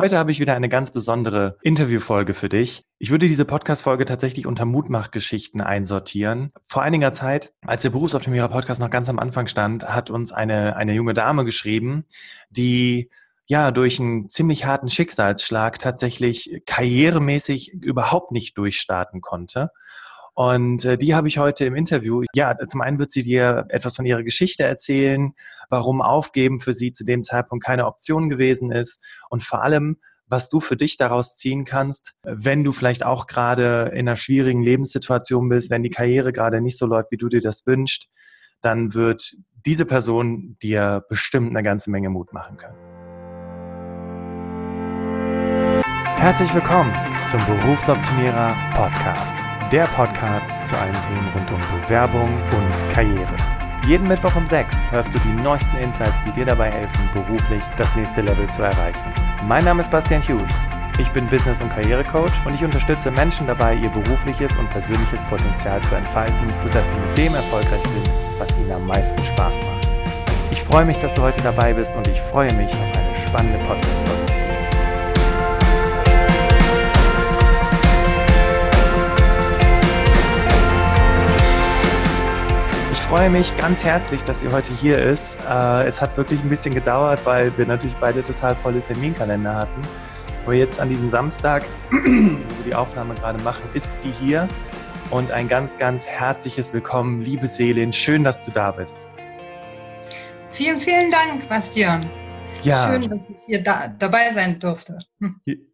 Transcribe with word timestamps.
Heute 0.00 0.16
habe 0.16 0.30
ich 0.30 0.38
wieder 0.38 0.54
eine 0.54 0.68
ganz 0.68 0.92
besondere 0.92 1.58
Interviewfolge 1.60 2.32
für 2.32 2.48
dich. 2.48 2.84
Ich 3.00 3.10
würde 3.10 3.26
diese 3.26 3.44
Podcast-Folge 3.44 4.04
tatsächlich 4.04 4.46
unter 4.46 4.64
Mutmachgeschichten 4.64 5.60
einsortieren. 5.60 6.52
Vor 6.68 6.82
einiger 6.82 7.10
Zeit, 7.10 7.52
als 7.66 7.82
der 7.82 7.90
Berufsoptimierer 7.90 8.46
Podcast 8.48 8.80
noch 8.80 8.90
ganz 8.90 9.08
am 9.08 9.18
Anfang 9.18 9.48
stand, 9.48 9.88
hat 9.88 10.08
uns 10.08 10.30
eine, 10.30 10.76
eine 10.76 10.94
junge 10.94 11.14
Dame 11.14 11.44
geschrieben, 11.44 12.04
die 12.48 13.10
ja 13.46 13.72
durch 13.72 13.98
einen 13.98 14.30
ziemlich 14.30 14.66
harten 14.66 14.88
Schicksalsschlag 14.88 15.80
tatsächlich 15.80 16.62
karrieremäßig 16.64 17.72
überhaupt 17.72 18.30
nicht 18.30 18.56
durchstarten 18.56 19.20
konnte. 19.20 19.70
Und 20.38 20.84
äh, 20.84 20.96
die 20.96 21.16
habe 21.16 21.26
ich 21.26 21.38
heute 21.38 21.64
im 21.64 21.74
Interview. 21.74 22.22
Ja, 22.32 22.56
zum 22.68 22.80
einen 22.80 23.00
wird 23.00 23.10
sie 23.10 23.24
dir 23.24 23.66
etwas 23.70 23.96
von 23.96 24.06
ihrer 24.06 24.22
Geschichte 24.22 24.62
erzählen, 24.62 25.32
warum 25.68 26.00
Aufgeben 26.00 26.60
für 26.60 26.74
sie 26.74 26.92
zu 26.92 27.04
dem 27.04 27.24
Zeitpunkt 27.24 27.64
keine 27.64 27.86
Option 27.86 28.28
gewesen 28.28 28.70
ist 28.70 29.02
und 29.30 29.42
vor 29.42 29.64
allem, 29.64 29.96
was 30.28 30.48
du 30.48 30.60
für 30.60 30.76
dich 30.76 30.96
daraus 30.96 31.36
ziehen 31.38 31.64
kannst, 31.64 32.14
wenn 32.22 32.62
du 32.62 32.70
vielleicht 32.70 33.04
auch 33.04 33.26
gerade 33.26 33.90
in 33.92 34.06
einer 34.06 34.14
schwierigen 34.14 34.62
Lebenssituation 34.62 35.48
bist, 35.48 35.70
wenn 35.70 35.82
die 35.82 35.90
Karriere 35.90 36.32
gerade 36.32 36.60
nicht 36.60 36.78
so 36.78 36.86
läuft, 36.86 37.10
wie 37.10 37.16
du 37.16 37.28
dir 37.28 37.40
das 37.40 37.66
wünschst, 37.66 38.08
dann 38.60 38.94
wird 38.94 39.34
diese 39.66 39.86
Person 39.86 40.56
dir 40.62 41.04
bestimmt 41.08 41.50
eine 41.50 41.64
ganze 41.64 41.90
Menge 41.90 42.10
Mut 42.10 42.32
machen 42.32 42.58
können. 42.58 42.78
Herzlich 46.16 46.54
willkommen 46.54 46.94
zum 47.26 47.44
Berufsoptimierer 47.44 48.54
Podcast 48.74 49.47
der 49.72 49.84
Podcast 49.88 50.50
zu 50.64 50.76
allen 50.78 50.96
Themen 51.02 51.28
rund 51.34 51.50
um 51.50 51.80
Bewerbung 51.82 52.28
und 52.28 52.94
Karriere. 52.94 53.36
Jeden 53.86 54.08
Mittwoch 54.08 54.34
um 54.34 54.46
6 54.46 54.90
hörst 54.90 55.14
du 55.14 55.18
die 55.20 55.42
neuesten 55.42 55.76
Insights, 55.76 56.16
die 56.26 56.30
dir 56.32 56.46
dabei 56.46 56.70
helfen, 56.70 57.08
beruflich 57.12 57.62
das 57.76 57.94
nächste 57.94 58.22
Level 58.22 58.48
zu 58.48 58.62
erreichen. 58.62 59.12
Mein 59.46 59.64
Name 59.64 59.80
ist 59.80 59.90
Bastian 59.90 60.22
Hughes. 60.22 60.50
Ich 60.98 61.10
bin 61.10 61.26
Business- 61.26 61.60
und 61.60 61.70
Karrierecoach 61.70 62.32
und 62.44 62.54
ich 62.54 62.64
unterstütze 62.64 63.10
Menschen 63.10 63.46
dabei, 63.46 63.74
ihr 63.74 63.90
berufliches 63.90 64.56
und 64.56 64.68
persönliches 64.70 65.22
Potenzial 65.22 65.80
zu 65.82 65.94
entfalten, 65.94 66.48
sodass 66.58 66.90
sie 66.90 66.96
mit 66.96 67.18
dem 67.18 67.34
erfolgreich 67.34 67.82
sind, 67.82 68.10
was 68.38 68.56
ihnen 68.56 68.72
am 68.72 68.86
meisten 68.86 69.22
Spaß 69.24 69.60
macht. 69.60 69.88
Ich 70.50 70.62
freue 70.62 70.86
mich, 70.86 70.98
dass 70.98 71.14
du 71.14 71.22
heute 71.22 71.42
dabei 71.42 71.74
bist 71.74 71.94
und 71.94 72.08
ich 72.08 72.20
freue 72.20 72.52
mich 72.54 72.72
auf 72.72 72.98
eine 72.98 73.14
spannende 73.14 73.58
Podcast-Folge. 73.64 74.27
Freue 83.08 83.30
mich 83.30 83.56
ganz 83.56 83.84
herzlich, 83.84 84.22
dass 84.24 84.40
sie 84.40 84.48
heute 84.48 84.74
hier 84.74 84.98
ist. 84.98 85.38
Äh, 85.48 85.86
es 85.86 86.02
hat 86.02 86.18
wirklich 86.18 86.42
ein 86.42 86.50
bisschen 86.50 86.74
gedauert, 86.74 87.24
weil 87.24 87.56
wir 87.56 87.64
natürlich 87.64 87.96
beide 87.96 88.22
total 88.22 88.54
volle 88.54 88.82
Terminkalender 88.82 89.54
hatten. 89.54 89.80
Aber 90.44 90.52
jetzt 90.52 90.78
an 90.78 90.90
diesem 90.90 91.08
Samstag, 91.08 91.64
wo 91.90 91.96
wir 91.96 92.64
die 92.66 92.74
Aufnahme 92.74 93.14
gerade 93.14 93.42
machen, 93.42 93.62
ist 93.72 94.02
sie 94.02 94.10
hier. 94.10 94.46
Und 95.08 95.32
ein 95.32 95.48
ganz, 95.48 95.78
ganz 95.78 96.06
herzliches 96.06 96.74
Willkommen, 96.74 97.22
liebe 97.22 97.48
Selin. 97.48 97.94
Schön, 97.94 98.24
dass 98.24 98.44
du 98.44 98.50
da 98.50 98.72
bist. 98.72 99.08
Vielen, 100.50 100.78
vielen 100.78 101.10
Dank, 101.10 101.48
Bastian. 101.48 102.10
Ja. 102.62 102.88
Schön, 102.88 103.08
dass 103.08 103.30
ich 103.30 103.36
hier 103.46 103.62
da, 103.62 103.88
dabei 103.88 104.32
sein 104.32 104.60
durfte. 104.60 104.98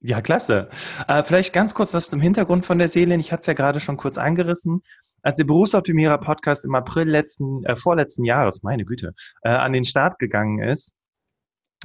Ja, 0.01 0.21
klasse. 0.21 0.69
Äh, 1.09 1.25
vielleicht 1.25 1.53
ganz 1.53 1.75
kurz 1.75 1.95
was 1.95 2.11
zum 2.11 2.21
Hintergrund 2.21 2.65
von 2.65 2.79
der 2.79 2.89
Selin. 2.89 3.19
Ich 3.19 3.33
hatte 3.33 3.41
es 3.41 3.47
ja 3.49 3.55
gerade 3.55 3.81
schon 3.81 3.97
kurz 3.97 4.19
angerissen 4.19 4.83
als 5.25 5.39
der 5.39 5.45
Berufsoptimierer 5.45 6.19
Podcast 6.19 6.65
im 6.65 6.75
April 6.75 7.09
letzten, 7.09 7.65
äh, 7.65 7.77
vorletzten 7.77 8.25
Jahres, 8.25 8.63
meine 8.63 8.85
Güte, 8.85 9.15
äh, 9.43 9.49
an 9.49 9.73
den 9.73 9.85
Start 9.85 10.19
gegangen 10.19 10.63
ist, 10.63 10.95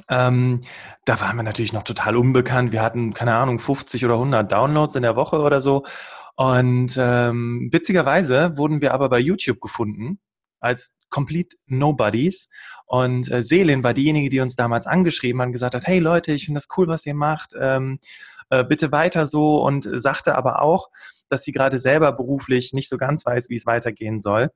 ähm, 0.09 0.61
da 1.05 1.19
waren 1.19 1.35
wir 1.35 1.43
natürlich 1.43 1.73
noch 1.73 1.83
total 1.83 2.15
unbekannt. 2.15 2.71
Wir 2.71 2.81
hatten, 2.81 3.13
keine 3.13 3.35
Ahnung, 3.35 3.59
50 3.59 4.05
oder 4.05 4.15
100 4.15 4.49
Downloads 4.51 4.95
in 4.95 5.01
der 5.01 5.15
Woche 5.15 5.39
oder 5.39 5.61
so. 5.61 5.83
Und 6.35 6.95
ähm, 6.97 7.69
witzigerweise 7.71 8.57
wurden 8.57 8.81
wir 8.81 8.93
aber 8.93 9.09
bei 9.09 9.19
YouTube 9.19 9.59
gefunden 9.59 10.19
als 10.61 10.97
Complete 11.09 11.57
Nobodies. 11.67 12.49
Und 12.85 13.29
äh, 13.31 13.43
Selin 13.43 13.83
war 13.83 13.93
diejenige, 13.93 14.29
die 14.29 14.39
uns 14.39 14.55
damals 14.55 14.87
angeschrieben 14.87 15.41
hat 15.41 15.47
und 15.47 15.53
gesagt 15.53 15.75
hat, 15.75 15.85
hey 15.85 15.99
Leute, 15.99 16.31
ich 16.31 16.45
finde 16.45 16.59
das 16.59 16.69
cool, 16.77 16.87
was 16.87 17.05
ihr 17.05 17.13
macht. 17.15 17.53
Ähm, 17.59 17.99
äh, 18.49 18.63
bitte 18.63 18.91
weiter 18.91 19.25
so. 19.25 19.61
Und 19.63 19.87
sagte 19.91 20.35
aber 20.35 20.61
auch, 20.61 20.89
dass 21.29 21.43
sie 21.43 21.51
gerade 21.51 21.79
selber 21.79 22.11
beruflich 22.11 22.73
nicht 22.73 22.89
so 22.89 22.97
ganz 22.97 23.25
weiß, 23.25 23.49
wie 23.49 23.55
es 23.55 23.65
weitergehen 23.65 24.19
soll. 24.19 24.49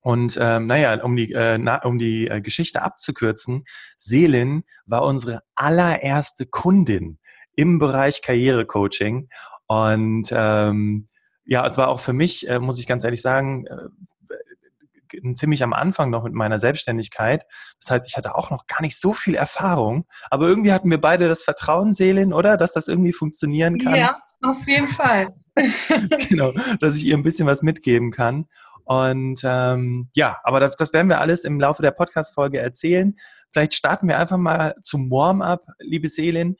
Und 0.00 0.36
ähm, 0.38 0.66
naja, 0.66 1.02
um 1.02 1.16
die, 1.16 1.32
äh, 1.32 1.56
na, 1.56 1.82
um 1.82 1.98
die 1.98 2.28
äh, 2.28 2.42
Geschichte 2.42 2.82
abzukürzen, 2.82 3.64
Selin 3.96 4.64
war 4.84 5.02
unsere 5.02 5.40
allererste 5.54 6.44
Kundin 6.44 7.18
im 7.56 7.78
Bereich 7.78 8.20
Karrierecoaching. 8.20 9.30
Und 9.66 10.28
ähm, 10.30 11.08
ja, 11.46 11.66
es 11.66 11.78
war 11.78 11.88
auch 11.88 12.00
für 12.00 12.12
mich, 12.12 12.48
äh, 12.50 12.58
muss 12.58 12.78
ich 12.78 12.86
ganz 12.86 13.02
ehrlich 13.02 13.22
sagen, 13.22 13.66
äh, 13.66 15.32
ziemlich 15.32 15.62
am 15.62 15.72
Anfang 15.72 16.10
noch 16.10 16.24
mit 16.24 16.34
meiner 16.34 16.58
Selbstständigkeit. 16.58 17.46
Das 17.80 17.90
heißt, 17.90 18.06
ich 18.06 18.18
hatte 18.18 18.34
auch 18.34 18.50
noch 18.50 18.66
gar 18.66 18.82
nicht 18.82 18.98
so 19.00 19.14
viel 19.14 19.36
Erfahrung, 19.36 20.06
aber 20.28 20.48
irgendwie 20.48 20.72
hatten 20.72 20.90
wir 20.90 21.00
beide 21.00 21.28
das 21.28 21.42
Vertrauen, 21.42 21.94
Selin, 21.94 22.34
oder? 22.34 22.58
Dass 22.58 22.72
das 22.72 22.88
irgendwie 22.88 23.12
funktionieren 23.12 23.78
kann. 23.78 23.94
Ja, 23.94 24.16
auf 24.42 24.66
jeden 24.66 24.88
Fall. 24.88 25.28
genau, 26.28 26.52
dass 26.80 26.96
ich 26.96 27.06
ihr 27.06 27.16
ein 27.16 27.22
bisschen 27.22 27.46
was 27.46 27.62
mitgeben 27.62 28.10
kann. 28.10 28.46
Und 28.84 29.40
ähm, 29.44 30.10
ja, 30.14 30.38
aber 30.44 30.60
das, 30.60 30.76
das 30.76 30.92
werden 30.92 31.08
wir 31.08 31.20
alles 31.20 31.44
im 31.44 31.58
Laufe 31.58 31.82
der 31.82 31.90
Podcast-Folge 31.90 32.58
erzählen. 32.58 33.14
Vielleicht 33.50 33.74
starten 33.74 34.08
wir 34.08 34.18
einfach 34.18 34.36
mal 34.36 34.74
zum 34.82 35.10
Warm-up, 35.10 35.66
liebe 35.78 36.08
Selin. 36.08 36.56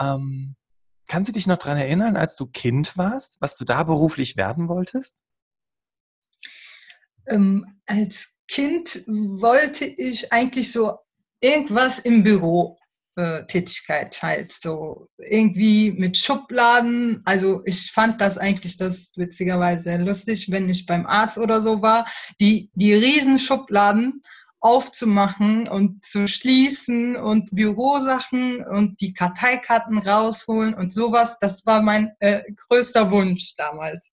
Ähm, 0.00 0.56
kannst 1.06 1.28
du 1.28 1.32
dich 1.32 1.46
noch 1.46 1.58
daran 1.58 1.76
erinnern, 1.76 2.16
als 2.16 2.36
du 2.36 2.46
Kind 2.46 2.96
warst, 2.96 3.40
was 3.40 3.56
du 3.56 3.64
da 3.64 3.82
beruflich 3.82 4.36
werden 4.36 4.68
wolltest? 4.68 5.18
Ähm, 7.26 7.80
als 7.86 8.36
Kind 8.48 9.04
wollte 9.06 9.84
ich 9.84 10.32
eigentlich 10.32 10.72
so 10.72 10.98
irgendwas 11.40 11.98
im 11.98 12.22
Büro 12.22 12.76
äh, 13.16 13.44
Tätigkeit 13.46 14.22
halt 14.22 14.52
so 14.52 15.08
irgendwie 15.18 15.92
mit 15.92 16.16
Schubladen. 16.16 17.22
Also 17.24 17.62
ich 17.64 17.90
fand 17.90 18.20
das 18.20 18.38
eigentlich 18.38 18.76
das 18.76 19.10
witzigerweise 19.16 19.96
lustig, 19.96 20.50
wenn 20.50 20.68
ich 20.68 20.86
beim 20.86 21.06
Arzt 21.06 21.38
oder 21.38 21.60
so 21.60 21.82
war, 21.82 22.06
die, 22.40 22.70
die 22.74 22.94
riesen 22.94 23.38
Schubladen 23.38 24.22
aufzumachen 24.60 25.68
und 25.68 26.04
zu 26.04 26.26
schließen 26.26 27.16
und 27.16 27.50
Bürosachen 27.52 28.64
und 28.66 29.00
die 29.00 29.12
Karteikarten 29.12 29.98
rausholen 29.98 30.74
und 30.74 30.92
sowas. 30.92 31.38
Das 31.40 31.64
war 31.66 31.82
mein 31.82 32.12
äh, 32.20 32.42
größter 32.68 33.10
Wunsch 33.10 33.54
damals. 33.56 34.12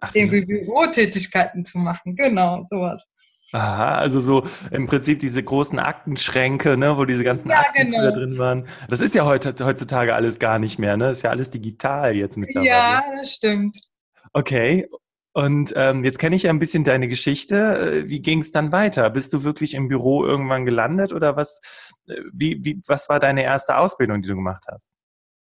Ach, 0.00 0.14
irgendwie 0.14 0.44
Bürotätigkeiten 0.44 1.64
zu 1.64 1.78
machen. 1.78 2.14
Genau, 2.14 2.62
sowas. 2.64 3.04
Aha, 3.52 3.96
also 3.96 4.20
so 4.20 4.46
im 4.70 4.86
Prinzip 4.86 5.20
diese 5.20 5.42
großen 5.42 5.78
Aktenschränke, 5.78 6.76
ne, 6.76 6.98
wo 6.98 7.06
diese 7.06 7.24
ganzen 7.24 7.48
ja, 7.48 7.60
Akten 7.60 7.92
genau. 7.92 8.10
drin 8.10 8.36
waren. 8.38 8.68
Das 8.88 9.00
ist 9.00 9.14
ja 9.14 9.24
heute, 9.24 9.54
heutzutage 9.64 10.14
alles 10.14 10.38
gar 10.38 10.58
nicht 10.58 10.78
mehr, 10.78 10.96
ne? 10.96 11.10
Ist 11.10 11.22
ja 11.22 11.30
alles 11.30 11.50
digital 11.50 12.14
jetzt 12.14 12.36
mittlerweile. 12.36 12.68
Ja, 12.68 13.02
das 13.18 13.32
stimmt. 13.32 13.78
Okay. 14.34 14.86
Und 15.32 15.72
ähm, 15.76 16.04
jetzt 16.04 16.18
kenne 16.18 16.36
ich 16.36 16.42
ja 16.42 16.50
ein 16.50 16.58
bisschen 16.58 16.84
deine 16.84 17.06
Geschichte. 17.08 18.04
Wie 18.06 18.20
ging 18.20 18.40
es 18.40 18.50
dann 18.50 18.72
weiter? 18.72 19.08
Bist 19.08 19.32
du 19.32 19.44
wirklich 19.44 19.74
im 19.74 19.88
Büro 19.88 20.24
irgendwann 20.24 20.66
gelandet 20.66 21.12
oder 21.12 21.36
was? 21.36 21.60
Äh, 22.06 22.20
wie, 22.32 22.58
wie, 22.62 22.82
was 22.86 23.08
war 23.08 23.18
deine 23.18 23.44
erste 23.44 23.76
Ausbildung, 23.76 24.20
die 24.20 24.28
du 24.28 24.34
gemacht 24.34 24.64
hast? 24.70 24.90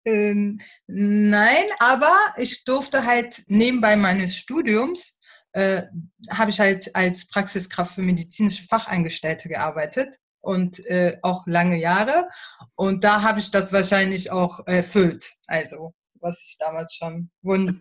Ähm, 0.05 0.59
nein, 0.87 1.65
aber 1.81 2.15
ich 2.37 2.65
durfte 2.65 3.05
halt 3.05 3.43
nebenbei 3.49 3.97
meines 3.97 4.37
Studiums 4.37 5.16
äh, 5.57 5.87
habe 6.31 6.51
ich 6.51 6.61
halt 6.61 6.95
als 6.95 7.29
Praxiskraft 7.29 7.95
für 7.95 8.03
medizinische 8.03 8.65
Fachangestellte 8.65 9.49
gearbeitet 9.49 10.17
und 10.43 10.85
äh, 10.85 11.17
auch 11.23 11.47
lange 11.47 11.79
Jahre. 11.79 12.29
Und 12.75 13.05
da 13.05 13.23
habe 13.23 13.39
ich 13.39 13.51
das 13.51 13.73
wahrscheinlich 13.73 14.31
auch 14.31 14.67
erfüllt. 14.67 15.27
Also, 15.47 15.95
was 16.21 16.45
ich 16.45 16.59
damals 16.59 16.95
schon 16.95 17.31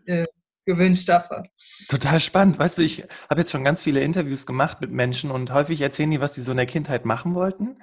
äh, 0.05 0.25
gewünscht 0.65 1.09
habe. 1.09 1.43
Total 1.89 2.21
spannend. 2.21 2.57
Weißt 2.57 2.77
du, 2.77 2.81
ich 2.81 3.03
habe 3.29 3.41
jetzt 3.41 3.51
schon 3.51 3.65
ganz 3.65 3.83
viele 3.83 3.99
Interviews 3.99 4.45
gemacht 4.45 4.79
mit 4.79 4.91
Menschen 4.91 5.29
und 5.29 5.51
häufig 5.51 5.81
erzählen 5.81 6.11
die, 6.11 6.21
was 6.21 6.33
sie 6.33 6.41
so 6.41 6.51
in 6.51 6.57
der 6.57 6.65
Kindheit 6.65 7.03
machen 7.03 7.35
wollten. 7.35 7.77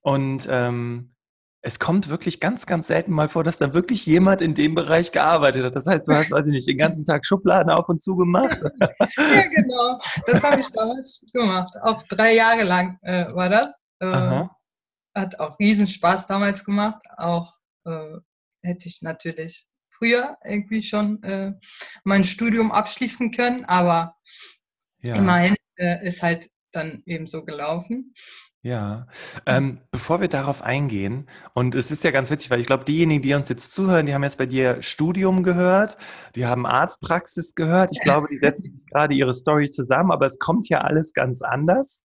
Und 0.00 0.48
ähm, 0.50 1.13
es 1.66 1.78
kommt 1.78 2.10
wirklich 2.10 2.40
ganz, 2.40 2.66
ganz 2.66 2.88
selten 2.88 3.10
mal 3.10 3.28
vor, 3.28 3.42
dass 3.42 3.56
da 3.56 3.72
wirklich 3.72 4.04
jemand 4.04 4.42
in 4.42 4.54
dem 4.54 4.74
Bereich 4.74 5.12
gearbeitet 5.12 5.64
hat. 5.64 5.74
Das 5.74 5.86
heißt, 5.86 6.06
du 6.06 6.12
hast, 6.12 6.30
weiß 6.30 6.46
ich 6.48 6.52
nicht, 6.52 6.68
den 6.68 6.76
ganzen 6.76 7.06
Tag 7.06 7.24
Schubladen 7.24 7.70
auf 7.70 7.88
und 7.88 8.02
zu 8.02 8.16
gemacht. 8.16 8.60
ja, 8.82 9.42
genau. 9.50 9.98
Das 10.26 10.42
habe 10.42 10.60
ich 10.60 10.70
damals 10.72 11.24
gemacht. 11.32 11.72
Auch 11.82 12.02
drei 12.02 12.34
Jahre 12.34 12.64
lang 12.64 12.98
äh, 13.00 13.34
war 13.34 13.48
das. 13.48 13.74
Äh, 14.00 14.44
hat 15.14 15.40
auch 15.40 15.58
riesen 15.58 15.86
Spaß 15.86 16.26
damals 16.26 16.66
gemacht. 16.66 17.00
Auch 17.16 17.50
äh, 17.86 18.18
hätte 18.62 18.86
ich 18.86 19.00
natürlich 19.00 19.66
früher 19.88 20.36
irgendwie 20.44 20.82
schon 20.82 21.22
äh, 21.22 21.52
mein 22.04 22.24
Studium 22.24 22.72
abschließen 22.72 23.30
können, 23.30 23.64
aber 23.64 24.16
ja. 25.02 25.14
immerhin 25.14 25.56
äh, 25.76 26.06
ist 26.06 26.22
halt 26.22 26.50
dann 26.74 27.02
eben 27.06 27.26
so 27.26 27.44
gelaufen. 27.44 28.12
Ja, 28.62 29.08
ähm, 29.44 29.80
bevor 29.90 30.22
wir 30.22 30.28
darauf 30.28 30.62
eingehen, 30.62 31.28
und 31.52 31.74
es 31.74 31.90
ist 31.90 32.02
ja 32.02 32.10
ganz 32.10 32.30
witzig, 32.30 32.50
weil 32.50 32.60
ich 32.60 32.66
glaube, 32.66 32.84
diejenigen, 32.84 33.20
die 33.20 33.34
uns 33.34 33.50
jetzt 33.50 33.74
zuhören, 33.74 34.06
die 34.06 34.14
haben 34.14 34.22
jetzt 34.22 34.38
bei 34.38 34.46
dir 34.46 34.80
Studium 34.80 35.42
gehört, 35.42 35.98
die 36.34 36.46
haben 36.46 36.64
Arztpraxis 36.64 37.54
gehört. 37.54 37.90
Ich 37.92 38.00
glaube, 38.00 38.26
die 38.30 38.38
setzen 38.38 38.82
gerade 38.90 39.12
ihre 39.14 39.34
Story 39.34 39.68
zusammen, 39.68 40.12
aber 40.12 40.24
es 40.24 40.38
kommt 40.38 40.68
ja 40.70 40.80
alles 40.80 41.12
ganz 41.12 41.42
anders. 41.42 42.02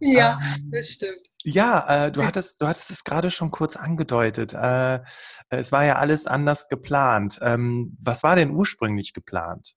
Ja, 0.00 0.38
ähm, 0.56 0.70
das 0.72 0.88
stimmt. 0.88 1.20
Ja, 1.44 2.06
äh, 2.06 2.12
du 2.12 2.24
hattest, 2.24 2.60
du 2.60 2.66
hattest 2.66 2.90
es 2.90 3.04
gerade 3.04 3.30
schon 3.30 3.50
kurz 3.50 3.76
angedeutet. 3.76 4.52
Äh, 4.52 5.00
es 5.48 5.72
war 5.72 5.84
ja 5.84 5.96
alles 5.96 6.26
anders 6.26 6.68
geplant. 6.68 7.38
Ähm, 7.42 7.96
was 8.00 8.22
war 8.22 8.36
denn 8.36 8.50
ursprünglich 8.50 9.14
geplant? 9.14 9.76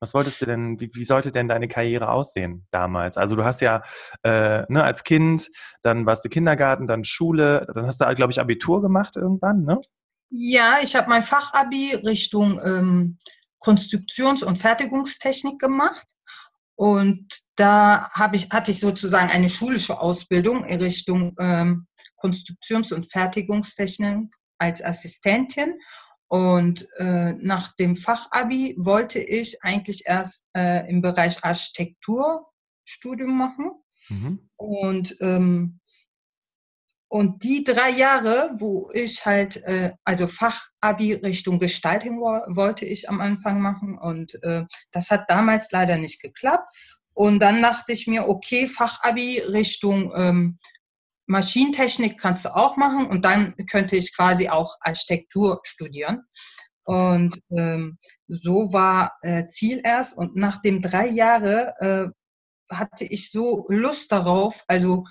Was 0.00 0.14
wolltest 0.14 0.40
du 0.40 0.46
denn, 0.46 0.80
wie, 0.80 0.90
wie, 0.94 1.04
sollte 1.04 1.30
denn 1.30 1.46
deine 1.46 1.68
Karriere 1.68 2.10
aussehen 2.10 2.66
damals? 2.70 3.16
Also 3.18 3.36
du 3.36 3.44
hast 3.44 3.60
ja 3.60 3.82
äh, 4.22 4.64
ne, 4.68 4.82
als 4.82 5.04
Kind, 5.04 5.50
dann 5.82 6.06
warst 6.06 6.24
du 6.24 6.30
Kindergarten, 6.30 6.86
dann 6.86 7.04
Schule, 7.04 7.66
dann 7.74 7.86
hast 7.86 8.00
du, 8.00 8.14
glaube 8.14 8.32
ich, 8.32 8.40
Abitur 8.40 8.80
gemacht 8.80 9.16
irgendwann, 9.16 9.64
ne? 9.64 9.80
Ja, 10.30 10.78
ich 10.82 10.94
habe 10.96 11.08
mein 11.08 11.22
Fachabi 11.22 11.94
Richtung 12.04 12.60
ähm, 12.64 13.18
Konstruktions- 13.58 14.42
und 14.42 14.58
Fertigungstechnik 14.58 15.58
gemacht. 15.58 16.06
Und 16.76 17.26
da 17.56 18.08
habe 18.12 18.36
ich, 18.36 18.48
hatte 18.50 18.70
ich 18.70 18.80
sozusagen 18.80 19.28
eine 19.30 19.50
schulische 19.50 20.00
Ausbildung 20.00 20.64
in 20.64 20.80
Richtung 20.80 21.36
ähm, 21.38 21.86
Konstruktions- 22.16 22.92
und 22.92 23.10
Fertigungstechnik 23.10 24.32
als 24.58 24.82
Assistentin. 24.82 25.78
Und 26.30 26.86
äh, 26.98 27.32
nach 27.32 27.74
dem 27.74 27.96
Fachabi 27.96 28.76
wollte 28.78 29.18
ich 29.18 29.64
eigentlich 29.64 30.04
erst 30.06 30.44
äh, 30.56 30.88
im 30.88 31.02
Bereich 31.02 31.42
Architektur 31.42 32.46
Studium 32.84 33.36
machen. 33.36 33.72
Mhm. 34.08 34.48
Und, 34.54 35.16
ähm, 35.22 35.80
und 37.08 37.42
die 37.42 37.64
drei 37.64 37.90
Jahre, 37.90 38.52
wo 38.58 38.88
ich 38.94 39.26
halt, 39.26 39.56
äh, 39.64 39.90
also 40.04 40.28
Fachabi 40.28 41.14
Richtung 41.14 41.58
Gestaltung 41.58 42.20
wollte 42.20 42.84
ich 42.84 43.08
am 43.08 43.20
Anfang 43.20 43.60
machen. 43.60 43.98
Und 43.98 44.40
äh, 44.44 44.62
das 44.92 45.10
hat 45.10 45.28
damals 45.28 45.72
leider 45.72 45.98
nicht 45.98 46.22
geklappt. 46.22 46.72
Und 47.12 47.40
dann 47.40 47.60
dachte 47.60 47.92
ich 47.92 48.06
mir, 48.06 48.28
okay, 48.28 48.68
Fachabi 48.68 49.40
Richtung 49.48 50.12
ähm, 50.16 50.58
Maschinentechnik 51.30 52.18
kannst 52.18 52.44
du 52.44 52.54
auch 52.54 52.76
machen 52.76 53.06
und 53.06 53.24
dann 53.24 53.54
könnte 53.70 53.96
ich 53.96 54.14
quasi 54.16 54.48
auch 54.48 54.74
Architektur 54.80 55.60
studieren. 55.62 56.24
Und 56.84 57.40
ähm, 57.56 57.98
so 58.26 58.72
war 58.72 59.12
äh, 59.22 59.46
Ziel 59.46 59.80
erst. 59.84 60.16
Und 60.16 60.34
nach 60.34 60.60
dem 60.60 60.82
drei 60.82 61.06
Jahre 61.06 61.72
äh, 61.78 62.74
hatte 62.74 63.04
ich 63.04 63.30
so 63.30 63.64
Lust 63.68 64.10
darauf, 64.10 64.64
also 64.66 65.04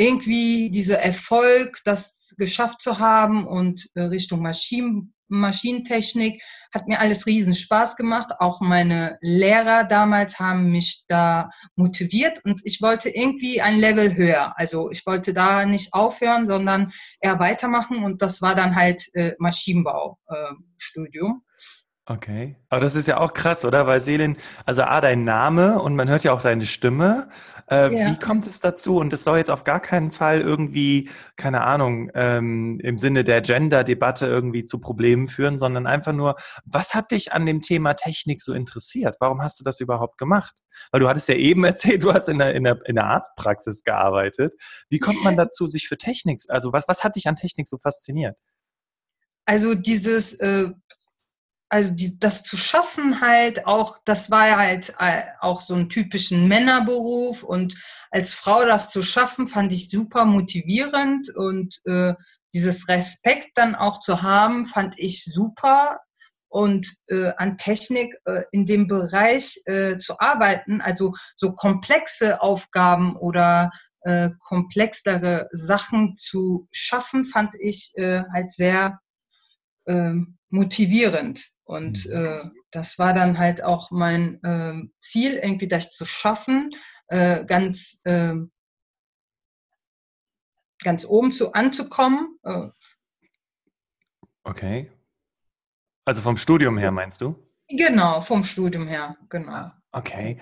irgendwie 0.00 0.70
dieser 0.70 1.00
Erfolg, 1.00 1.80
das 1.84 2.34
geschafft 2.38 2.80
zu 2.80 3.00
haben 3.00 3.46
und 3.46 3.90
äh, 3.94 4.04
Richtung 4.04 4.40
Maschinen, 4.40 5.12
Maschinentechnik 5.28 6.42
hat 6.74 6.88
mir 6.88 7.00
alles 7.00 7.26
riesen 7.26 7.54
Spaß 7.54 7.96
gemacht. 7.96 8.30
Auch 8.38 8.62
meine 8.62 9.18
Lehrer 9.20 9.84
damals 9.84 10.38
haben 10.38 10.72
mich 10.72 11.04
da 11.06 11.50
motiviert 11.76 12.42
und 12.44 12.62
ich 12.64 12.80
wollte 12.80 13.10
irgendwie 13.10 13.60
ein 13.60 13.78
Level 13.78 14.16
höher. 14.16 14.54
Also 14.56 14.90
ich 14.90 15.04
wollte 15.04 15.34
da 15.34 15.66
nicht 15.66 15.92
aufhören, 15.92 16.46
sondern 16.46 16.92
eher 17.20 17.38
weitermachen 17.38 18.02
und 18.02 18.22
das 18.22 18.40
war 18.40 18.54
dann 18.54 18.74
halt 18.74 19.02
äh, 19.12 19.34
Maschinenbaustudium. 19.38 21.42
Äh, 21.44 21.79
Okay, 22.06 22.56
aber 22.68 22.80
das 22.80 22.96
ist 22.96 23.06
ja 23.06 23.18
auch 23.18 23.34
krass, 23.34 23.64
oder? 23.64 23.86
Weil 23.86 24.00
Selin, 24.00 24.36
also 24.66 24.82
A, 24.82 25.00
dein 25.00 25.22
Name 25.22 25.80
und 25.80 25.94
man 25.94 26.08
hört 26.08 26.24
ja 26.24 26.32
auch 26.32 26.42
deine 26.42 26.66
Stimme. 26.66 27.28
Äh, 27.70 27.94
ja. 27.94 28.10
Wie 28.10 28.18
kommt 28.18 28.48
es 28.48 28.58
dazu? 28.58 28.96
Und 28.96 29.12
es 29.12 29.22
soll 29.22 29.38
jetzt 29.38 29.50
auf 29.50 29.62
gar 29.62 29.78
keinen 29.78 30.10
Fall 30.10 30.40
irgendwie, 30.40 31.08
keine 31.36 31.60
Ahnung, 31.60 32.10
ähm, 32.14 32.80
im 32.82 32.98
Sinne 32.98 33.22
der 33.22 33.42
Gender-Debatte 33.42 34.26
irgendwie 34.26 34.64
zu 34.64 34.80
Problemen 34.80 35.28
führen, 35.28 35.60
sondern 35.60 35.86
einfach 35.86 36.12
nur, 36.12 36.34
was 36.64 36.94
hat 36.94 37.12
dich 37.12 37.32
an 37.32 37.46
dem 37.46 37.62
Thema 37.62 37.94
Technik 37.94 38.40
so 38.40 38.54
interessiert? 38.54 39.16
Warum 39.20 39.40
hast 39.40 39.60
du 39.60 39.64
das 39.64 39.78
überhaupt 39.78 40.18
gemacht? 40.18 40.56
Weil 40.90 41.00
du 41.00 41.08
hattest 41.08 41.28
ja 41.28 41.36
eben 41.36 41.62
erzählt, 41.64 42.02
du 42.02 42.12
hast 42.12 42.28
in 42.28 42.38
der, 42.38 42.54
in 42.56 42.64
der, 42.64 42.80
in 42.86 42.96
der 42.96 43.06
Arztpraxis 43.06 43.84
gearbeitet. 43.84 44.54
Wie 44.88 44.98
kommt 44.98 45.22
man 45.22 45.36
dazu, 45.36 45.68
sich 45.68 45.86
für 45.86 45.96
Technik, 45.96 46.42
also 46.48 46.72
was, 46.72 46.88
was 46.88 47.04
hat 47.04 47.14
dich 47.14 47.28
an 47.28 47.36
Technik 47.36 47.68
so 47.68 47.78
fasziniert? 47.78 48.36
Also 49.44 49.74
dieses 49.74 50.34
äh, 50.34 50.70
also 51.70 51.94
die, 51.94 52.18
das 52.18 52.42
zu 52.42 52.56
schaffen 52.56 53.20
halt 53.20 53.66
auch, 53.66 53.96
das 54.04 54.30
war 54.30 54.48
ja 54.48 54.58
halt 54.58 54.92
äh, 54.98 55.22
auch 55.38 55.60
so 55.60 55.74
ein 55.74 55.88
typischen 55.88 56.48
Männerberuf 56.48 57.44
und 57.44 57.74
als 58.10 58.34
Frau 58.34 58.64
das 58.64 58.90
zu 58.90 59.02
schaffen, 59.02 59.46
fand 59.46 59.72
ich 59.72 59.88
super 59.88 60.24
motivierend 60.24 61.34
und 61.36 61.80
äh, 61.86 62.14
dieses 62.52 62.88
Respekt 62.88 63.50
dann 63.54 63.76
auch 63.76 64.00
zu 64.00 64.20
haben, 64.20 64.64
fand 64.64 64.98
ich 64.98 65.24
super 65.24 66.00
und 66.48 66.92
äh, 67.06 67.32
an 67.36 67.56
Technik 67.56 68.16
äh, 68.24 68.42
in 68.50 68.66
dem 68.66 68.88
Bereich 68.88 69.62
äh, 69.66 69.96
zu 69.98 70.18
arbeiten, 70.18 70.80
also 70.80 71.14
so 71.36 71.52
komplexe 71.52 72.42
Aufgaben 72.42 73.14
oder 73.16 73.70
äh, 74.00 74.30
komplexere 74.40 75.48
Sachen 75.52 76.16
zu 76.16 76.66
schaffen, 76.72 77.24
fand 77.24 77.54
ich 77.60 77.92
äh, 77.96 78.24
halt 78.32 78.50
sehr 78.50 78.98
äh, 79.84 80.14
motivierend. 80.50 81.50
Und 81.64 82.06
mhm. 82.06 82.26
äh, 82.26 82.36
das 82.70 82.98
war 82.98 83.12
dann 83.12 83.38
halt 83.38 83.62
auch 83.62 83.90
mein 83.90 84.42
äh, 84.42 84.74
Ziel, 85.00 85.34
irgendwie 85.34 85.68
das 85.68 85.94
zu 85.94 86.04
schaffen, 86.04 86.70
äh, 87.08 87.44
ganz, 87.44 88.00
äh, 88.04 88.34
ganz 90.82 91.04
oben 91.04 91.32
zu 91.32 91.52
anzukommen. 91.52 92.38
Äh. 92.42 92.68
Okay. 94.44 94.90
Also 96.04 96.22
vom 96.22 96.36
Studium 96.36 96.78
her 96.78 96.90
meinst 96.90 97.20
du? 97.20 97.36
Genau, 97.68 98.20
vom 98.20 98.42
Studium 98.42 98.88
her, 98.88 99.16
genau. 99.28 99.70
Okay. 99.92 100.40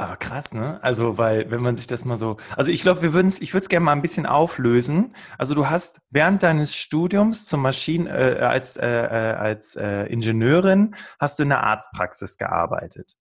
Aber 0.00 0.16
krass, 0.16 0.54
ne? 0.54 0.82
Also, 0.82 1.18
weil, 1.18 1.50
wenn 1.50 1.60
man 1.60 1.76
sich 1.76 1.86
das 1.86 2.06
mal 2.06 2.16
so. 2.16 2.38
Also, 2.56 2.70
ich 2.70 2.80
glaube, 2.80 3.02
wir 3.02 3.12
würden 3.12 3.30
ich 3.38 3.52
würde 3.52 3.64
es 3.64 3.68
gerne 3.68 3.84
mal 3.84 3.92
ein 3.92 4.00
bisschen 4.00 4.24
auflösen. 4.24 5.14
Also, 5.36 5.54
du 5.54 5.68
hast 5.68 6.00
während 6.08 6.42
deines 6.42 6.74
Studiums 6.74 7.44
zum 7.44 7.60
Maschinen, 7.60 8.06
äh, 8.06 8.38
als, 8.40 8.78
äh, 8.78 8.86
äh, 8.86 9.34
als 9.34 9.76
äh, 9.76 10.06
Ingenieurin, 10.06 10.94
hast 11.18 11.38
du 11.38 11.42
in 11.42 11.50
der 11.50 11.64
Arztpraxis 11.64 12.38
gearbeitet. 12.38 13.14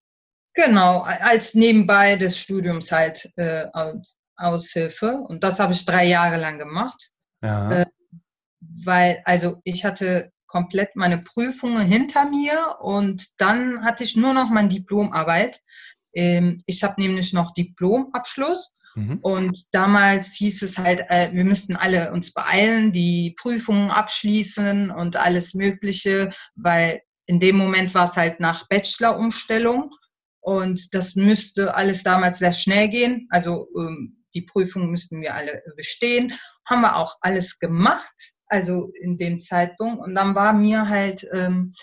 Genau, 0.54 1.02
als 1.02 1.54
nebenbei 1.54 2.16
des 2.16 2.40
Studiums 2.40 2.94
halt 2.94 3.30
äh, 3.36 3.66
Aushilfe. 4.38 5.26
Und 5.28 5.44
das 5.44 5.60
habe 5.60 5.74
ich 5.74 5.86
drei 5.86 6.06
Jahre 6.06 6.38
lang 6.38 6.58
gemacht. 6.58 7.10
Ja. 7.42 7.72
Äh, 7.72 7.86
weil, 8.62 9.22
also, 9.26 9.60
ich 9.66 9.84
hatte 9.84 10.32
komplett 10.48 10.96
meine 10.96 11.18
Prüfungen 11.18 11.86
hinter 11.86 12.30
mir 12.30 12.78
und 12.80 13.40
dann 13.42 13.84
hatte 13.84 14.06
ich 14.06 14.16
nur 14.16 14.34
noch 14.34 14.50
meine 14.50 14.70
Diplomarbeit. 14.70 15.62
Ähm, 16.14 16.62
ich 16.66 16.84
habe 16.84 17.02
nämlich 17.02 17.34
noch 17.34 17.54
Diplomabschluss 17.54 18.74
mhm. 18.96 19.20
und 19.22 19.74
damals 19.74 20.36
hieß 20.36 20.62
es 20.64 20.78
halt, 20.78 21.02
äh, 21.10 21.30
wir 21.32 21.46
müssten 21.46 21.76
alle 21.76 22.12
uns 22.12 22.34
beeilen, 22.34 22.92
die 22.92 23.36
Prüfungen 23.40 23.92
abschließen 23.92 24.92
und 24.92 25.18
alles 25.18 25.54
Mögliche, 25.54 26.30
weil 26.56 27.02
in 27.26 27.40
dem 27.40 27.58
Moment 27.58 27.94
war 27.94 28.10
es 28.10 28.18
halt 28.18 28.40
nach 28.40 28.68
Bachelor-Umstellung 28.70 29.92
und 30.42 30.94
das 30.96 31.16
müsste 31.16 31.76
alles 31.76 32.04
damals 32.04 32.40
sehr 32.40 32.54
schnell 32.54 32.90
gehen. 32.90 33.28
Also 33.30 33.68
ähm, 33.78 34.20
die 34.34 34.42
Prüfungen 34.42 34.90
müssten 34.90 35.22
wir 35.22 35.36
alle 35.36 35.62
bestehen. 35.76 36.34
Haben 36.66 36.82
wir 36.82 36.96
auch 36.96 37.16
alles 37.22 37.60
gemacht, 37.60 38.14
also 38.48 38.92
in 39.02 39.18
dem 39.18 39.40
Zeitpunkt. 39.40 40.02
Und 40.02 40.16
dann 40.16 40.36
war 40.36 40.54
mir 40.54 40.88
halt 40.88 41.26
ähm, 41.34 41.74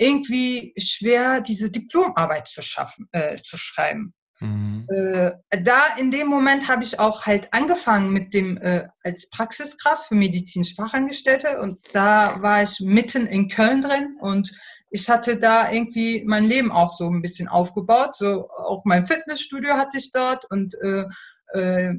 irgendwie 0.00 0.72
schwer, 0.78 1.40
diese 1.42 1.70
Diplomarbeit 1.70 2.48
zu 2.48 2.62
schaffen, 2.62 3.06
äh, 3.12 3.36
zu 3.36 3.58
schreiben. 3.58 4.14
Mhm. 4.40 4.86
Äh, 4.88 5.32
da 5.62 5.82
in 5.98 6.10
dem 6.10 6.28
Moment 6.28 6.68
habe 6.68 6.82
ich 6.82 6.98
auch 6.98 7.26
halt 7.26 7.52
angefangen 7.52 8.10
mit 8.10 8.32
dem 8.32 8.56
äh, 8.56 8.88
als 9.04 9.28
Praxiskraft 9.28 10.08
für 10.08 10.14
medizinisch 10.14 10.74
Fachangestellte 10.74 11.60
und 11.60 11.78
da 11.92 12.40
war 12.40 12.62
ich 12.62 12.80
mitten 12.80 13.26
in 13.26 13.48
Köln 13.48 13.82
drin 13.82 14.16
und 14.20 14.50
ich 14.88 15.08
hatte 15.10 15.36
da 15.36 15.70
irgendwie 15.70 16.24
mein 16.26 16.44
Leben 16.44 16.72
auch 16.72 16.96
so 16.96 17.08
ein 17.08 17.20
bisschen 17.20 17.48
aufgebaut. 17.48 18.16
So 18.16 18.48
auch 18.50 18.82
mein 18.86 19.06
Fitnessstudio 19.06 19.74
hatte 19.74 19.98
ich 19.98 20.10
dort 20.12 20.50
und 20.50 20.74
äh, 20.80 21.04
äh, 21.52 21.94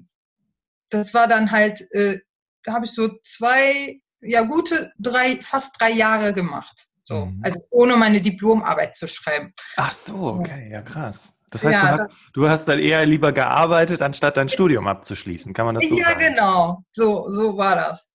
das 0.89 1.13
war 1.13 1.27
dann 1.27 1.51
halt, 1.51 1.81
äh, 1.91 2.20
da 2.63 2.74
habe 2.74 2.86
ich 2.86 2.91
so 2.91 3.10
zwei, 3.22 4.01
ja 4.20 4.41
gute 4.41 4.91
drei, 4.98 5.39
fast 5.41 5.79
drei 5.79 5.91
Jahre 5.91 6.34
gemacht. 6.34 6.88
So, 7.12 7.25
mhm. 7.25 7.41
also 7.44 7.60
ohne 7.72 7.98
meine 7.98 8.22
Diplomarbeit 8.22 8.96
zu 8.96 9.06
schreiben. 9.06 9.53
Ach 9.75 9.91
so, 9.91 10.15
okay, 10.39 10.70
ja 10.72 10.82
krass. 10.82 11.36
Das 11.50 11.65
heißt, 11.65 11.74
ja, 11.74 11.82
du, 11.82 12.03
hast, 12.03 12.12
du 12.32 12.50
hast 12.50 12.65
dann 12.70 12.80
eher 12.80 13.06
lieber 13.06 13.34
gearbeitet, 13.34 14.01
anstatt 14.01 14.38
dein 14.38 14.48
Studium 14.48 14.88
abzuschließen. 14.88 15.53
Kann 15.53 15.65
man 15.65 15.75
das 15.75 15.89
so 15.89 15.98
ja, 15.98 16.06
sagen? 16.06 16.22
Ja, 16.22 16.30
genau. 16.30 16.86
So, 16.94 17.30
so 17.30 17.58
war 17.58 17.75
das. 17.75 18.10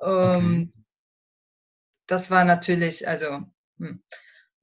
Ähm, 0.00 0.70
okay. 0.72 0.84
Das 2.06 2.30
war 2.30 2.44
natürlich, 2.44 3.08
also, 3.08 3.42
hm. 3.78 4.00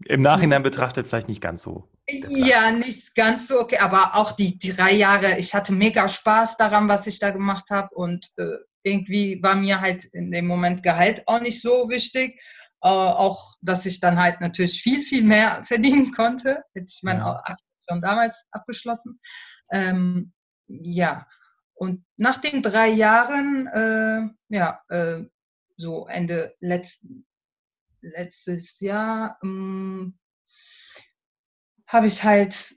Im 0.05 0.21
Nachhinein 0.21 0.63
betrachtet 0.63 1.07
vielleicht 1.07 1.27
nicht 1.27 1.41
ganz 1.41 1.61
so. 1.61 1.89
Ja, 2.07 2.71
nicht 2.71 3.15
ganz 3.15 3.49
so 3.49 3.59
okay, 3.59 3.79
aber 3.79 4.15
auch 4.15 4.31
die, 4.33 4.57
die 4.57 4.73
drei 4.73 4.93
Jahre, 4.93 5.37
ich 5.37 5.53
hatte 5.53 5.73
mega 5.73 6.07
Spaß 6.07 6.55
daran, 6.57 6.89
was 6.89 7.07
ich 7.07 7.19
da 7.19 7.31
gemacht 7.31 7.69
habe 7.69 7.89
und 7.95 8.31
äh, 8.37 8.57
irgendwie 8.83 9.41
war 9.41 9.55
mir 9.55 9.79
halt 9.79 10.05
in 10.05 10.31
dem 10.31 10.47
Moment 10.47 10.83
Gehalt 10.83 11.23
auch 11.27 11.39
nicht 11.39 11.61
so 11.61 11.89
wichtig. 11.89 12.39
Äh, 12.83 12.89
auch, 12.89 13.53
dass 13.61 13.85
ich 13.85 14.01
dann 14.01 14.19
halt 14.19 14.41
natürlich 14.41 14.81
viel, 14.81 15.01
viel 15.01 15.23
mehr 15.23 15.63
verdienen 15.67 16.11
konnte. 16.11 16.63
Hätte 16.73 16.87
ich 16.89 16.99
mein 17.03 17.19
ja. 17.19 17.41
schon 17.89 18.01
damals 18.01 18.45
abgeschlossen. 18.51 19.19
Ähm, 19.71 20.33
ja, 20.67 21.25
und 21.75 22.05
nach 22.17 22.37
den 22.37 22.61
drei 22.61 22.89
Jahren, 22.89 23.67
äh, 23.67 24.55
ja, 24.55 24.81
äh, 24.89 25.23
so 25.77 26.07
Ende 26.07 26.55
letzten, 26.59 27.25
letztes 28.01 28.79
Jahr, 28.79 29.37
ähm, 29.43 30.19
habe 31.87 32.07
ich 32.07 32.23
halt, 32.23 32.75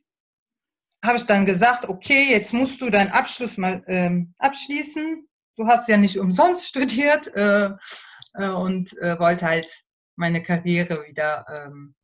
habe 1.04 1.16
ich 1.16 1.26
dann 1.26 1.46
gesagt, 1.46 1.88
okay, 1.88 2.30
jetzt 2.30 2.52
musst 2.52 2.80
du 2.80 2.90
deinen 2.90 3.10
Abschluss 3.10 3.58
mal 3.58 3.82
ähm, 3.86 4.34
abschließen. 4.38 5.28
Du 5.56 5.66
hast 5.66 5.88
ja 5.88 5.96
nicht 5.96 6.18
umsonst 6.18 6.66
studiert 6.68 7.26
äh, 7.34 7.70
äh, 8.34 8.48
und 8.48 8.96
äh, 8.98 9.18
wollte 9.18 9.46
halt 9.46 9.85
meine 10.16 10.42
Karriere 10.42 11.06
wieder 11.06 11.46
ähm, 11.48 11.94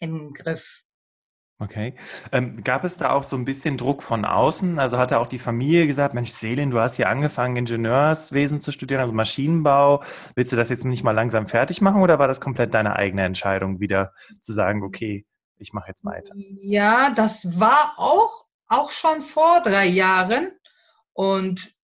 im 0.00 0.32
Griff 0.32 0.84
Okay. 1.62 1.94
Ähm, 2.32 2.64
gab 2.64 2.84
es 2.84 2.96
da 2.96 3.10
auch 3.10 3.22
so 3.22 3.36
ein 3.36 3.44
bisschen 3.44 3.76
Druck 3.76 4.02
von 4.02 4.24
außen? 4.24 4.78
Also 4.78 4.96
hatte 4.96 5.18
auch 5.18 5.26
die 5.26 5.38
Familie 5.38 5.86
gesagt, 5.86 6.14
Mensch, 6.14 6.30
Selin, 6.30 6.70
du 6.70 6.80
hast 6.80 6.96
hier 6.96 7.10
angefangen, 7.10 7.56
Ingenieurswesen 7.56 8.62
zu 8.62 8.72
studieren, 8.72 9.02
also 9.02 9.12
Maschinenbau. 9.12 10.02
Willst 10.34 10.52
du 10.52 10.56
das 10.56 10.70
jetzt 10.70 10.86
nicht 10.86 11.04
mal 11.04 11.10
langsam 11.10 11.46
fertig 11.46 11.82
machen 11.82 12.00
oder 12.00 12.18
war 12.18 12.28
das 12.28 12.40
komplett 12.40 12.72
deine 12.72 12.96
eigene 12.96 13.24
Entscheidung, 13.24 13.78
wieder 13.78 14.14
zu 14.40 14.54
sagen, 14.54 14.82
okay, 14.82 15.26
ich 15.58 15.74
mache 15.74 15.88
jetzt 15.88 16.02
weiter? 16.02 16.32
Ja, 16.62 17.10
das 17.10 17.60
war 17.60 17.92
auch, 17.98 18.46
auch 18.68 18.90
schon 18.90 19.20
vor 19.20 19.60
drei 19.60 19.84
Jahren. 19.84 20.52
Und 21.12 21.74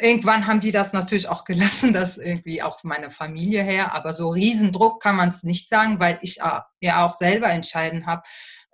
irgendwann 0.00 0.46
haben 0.46 0.60
die 0.60 0.72
das 0.72 0.92
natürlich 0.92 1.28
auch 1.28 1.44
gelassen, 1.44 1.92
das 1.92 2.18
irgendwie 2.18 2.62
auch 2.62 2.82
meine 2.84 3.10
Familie 3.10 3.62
her. 3.62 3.94
Aber 3.94 4.12
so 4.14 4.30
Riesendruck 4.30 5.02
kann 5.02 5.16
man 5.16 5.28
es 5.28 5.42
nicht 5.42 5.68
sagen, 5.68 6.00
weil 6.00 6.18
ich 6.22 6.40
ja 6.80 7.06
auch 7.06 7.16
selber 7.16 7.48
entscheiden 7.48 8.06
habe, 8.06 8.22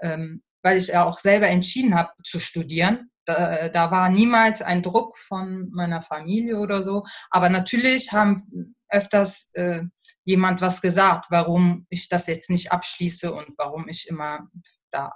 ähm, 0.00 0.42
weil 0.62 0.78
ich 0.78 0.88
ja 0.88 1.04
auch 1.04 1.18
selber 1.18 1.48
entschieden 1.48 1.94
habe 1.94 2.10
zu 2.24 2.40
studieren. 2.40 3.10
Da, 3.24 3.68
da, 3.68 3.92
war 3.92 4.08
niemals 4.08 4.62
ein 4.62 4.82
Druck 4.82 5.16
von 5.16 5.70
meiner 5.70 6.02
Familie 6.02 6.58
oder 6.58 6.82
so. 6.82 7.04
Aber 7.30 7.48
natürlich 7.48 8.10
haben 8.12 8.74
öfters 8.88 9.50
äh, 9.54 9.82
jemand 10.24 10.60
was 10.60 10.80
gesagt, 10.80 11.26
warum 11.30 11.86
ich 11.88 12.08
das 12.08 12.26
jetzt 12.26 12.50
nicht 12.50 12.72
abschließe 12.72 13.32
und 13.32 13.50
warum 13.58 13.88
ich 13.88 14.08
immer 14.08 14.48
da 14.90 15.12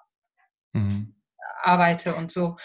mhm. 0.72 1.16
arbeite 1.62 2.14
und 2.14 2.30
so. 2.30 2.56